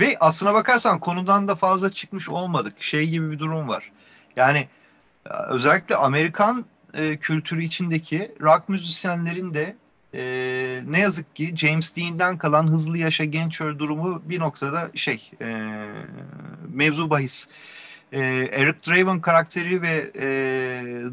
[0.00, 2.82] Ve aslına bakarsan konudan da fazla çıkmış olmadık.
[2.82, 3.92] Şey gibi bir durum var.
[4.36, 4.68] Yani
[5.48, 6.64] özellikle Amerikan
[6.94, 9.76] e, kültürü içindeki rock müzisyenlerin de
[10.14, 15.30] e, ne yazık ki James Dean'den kalan hızlı yaşa genç öl durumu bir noktada şey
[15.42, 15.46] e,
[16.68, 17.48] mevzu bahis.
[18.12, 18.20] E,
[18.52, 20.26] Eric Draven karakteri ve e,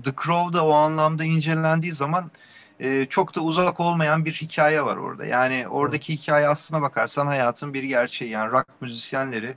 [0.03, 2.32] The Crow da o anlamda incelendiği zaman
[2.80, 5.26] e, çok da uzak olmayan bir hikaye var orada.
[5.26, 8.32] Yani oradaki hikaye aslına bakarsan hayatın bir gerçeği.
[8.32, 9.55] Yani rock müzisyenleri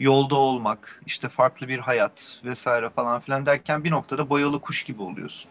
[0.00, 5.02] yolda olmak, işte farklı bir hayat vesaire falan filan derken bir noktada boyalı kuş gibi
[5.02, 5.50] oluyorsun.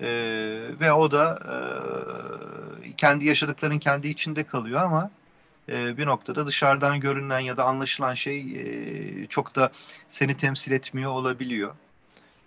[0.00, 0.08] E,
[0.80, 1.38] ve o da
[2.84, 5.10] e, kendi yaşadıkların kendi içinde kalıyor ama
[5.68, 9.70] e, bir noktada dışarıdan görünen ya da anlaşılan şey e, çok da
[10.08, 11.74] seni temsil etmiyor olabiliyor.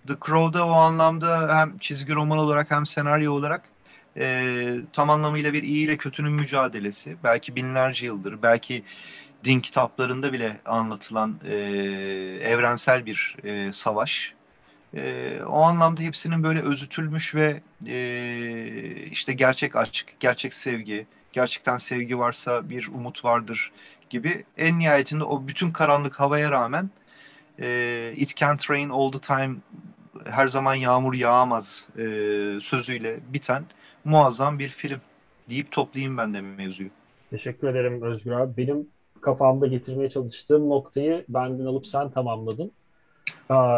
[0.07, 3.63] The Crow'da o anlamda hem çizgi roman olarak hem senaryo olarak
[4.17, 7.17] e, tam anlamıyla bir iyi ile kötünün mücadelesi.
[7.23, 8.83] Belki binlerce yıldır, belki
[9.45, 11.55] din kitaplarında bile anlatılan e,
[12.41, 14.33] evrensel bir e, savaş.
[14.93, 22.19] E, o anlamda hepsinin böyle özütülmüş ve e, işte gerçek aşk, gerçek sevgi, gerçekten sevgi
[22.19, 23.71] varsa bir umut vardır
[24.09, 26.89] gibi en nihayetinde o bütün karanlık havaya rağmen
[27.59, 29.55] e, it can't rain all the time
[30.25, 32.03] her zaman yağmur yağamaz e,
[32.61, 33.65] sözüyle biten
[34.05, 35.01] muazzam bir film
[35.49, 36.89] deyip toplayayım ben de mevzuyu.
[37.29, 38.57] Teşekkür ederim Özgür abi.
[38.57, 38.94] Benim
[39.25, 42.71] kafamda getirmeye çalıştığım noktayı benden alıp sen tamamladın.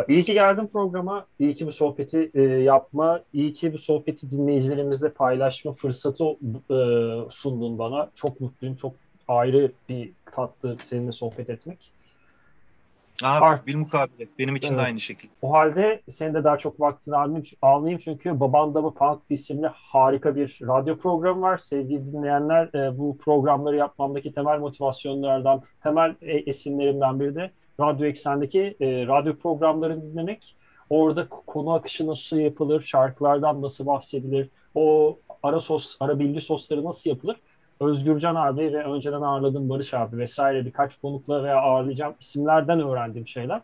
[0.08, 1.26] İyi ki geldin programa.
[1.40, 3.22] İyi ki bu sohbeti e, yapma.
[3.34, 6.80] İyi ki bu sohbeti dinleyicilerimizle paylaşma fırsatı e,
[7.30, 8.10] sundun bana.
[8.16, 8.76] Çok mutluyum.
[8.76, 8.94] Çok
[9.28, 11.97] ayrı bir tatlı seninle sohbet etmek.
[13.24, 14.28] Aa, Art, bir mukabele.
[14.40, 14.78] Benim için evet.
[14.78, 15.32] de aynı şekilde.
[15.42, 20.36] O halde senin de daha çok vaktini almayayım, almayayım çünkü Babanda mı Punk isimli harika
[20.36, 21.58] bir radyo programı var.
[21.58, 29.08] Sevgili dinleyenler e, bu programları yapmamdaki temel motivasyonlardan, temel esinlerimden biri de Radyo Eksen'deki e,
[29.08, 30.56] radyo programlarını dinlemek.
[30.90, 37.10] Orada konu akışı nasıl yapılır, şarkılardan nasıl bahsedilir, o ara sos, ara bilgi sosları nasıl
[37.10, 37.38] yapılır?
[37.80, 43.62] Özgürcan abi ve önceden ağırladığım Barış abi vesaire birkaç konukla veya ağırlayacağım isimlerden öğrendiğim şeyler.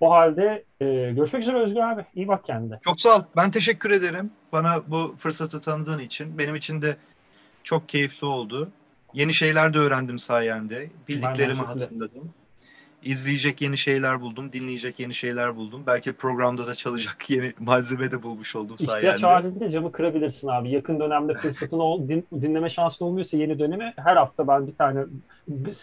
[0.00, 2.04] O halde e, görüşmek üzere Özgür abi.
[2.14, 2.78] İyi bak kendine.
[2.84, 3.22] Çok sağ ol.
[3.36, 6.38] Ben teşekkür ederim bana bu fırsatı tanıdığın için.
[6.38, 6.96] Benim için de
[7.64, 8.68] çok keyifli oldu.
[9.14, 10.88] Yeni şeyler de öğrendim sayende.
[11.08, 12.32] Bildiklerimi hatırladım
[13.02, 15.82] izleyecek yeni şeyler buldum, dinleyecek yeni şeyler buldum.
[15.86, 18.96] Belki programda da çalacak yeni malzeme de bulmuş oldum sayende.
[18.96, 20.70] İhtiyaç halinde camı kırabilirsin abi.
[20.70, 25.04] Yakın dönemde fırsatın ol, din, dinleme şansın olmuyorsa yeni dönemi her hafta ben bir tane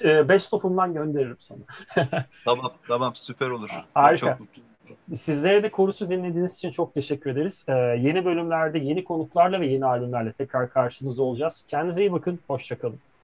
[0.04, 1.60] e, best of'umdan gönderirim sana.
[2.46, 3.70] tamam, tamam süper olur.
[3.94, 4.38] Harika.
[4.38, 4.48] Çok
[5.16, 7.66] Sizlere de korusu dinlediğiniz için çok teşekkür ederiz.
[7.70, 11.66] Ee, yeni bölümlerde, yeni konuklarla ve yeni albümlerle tekrar karşınızda olacağız.
[11.70, 13.00] Kendinize iyi bakın, hoşçakalın.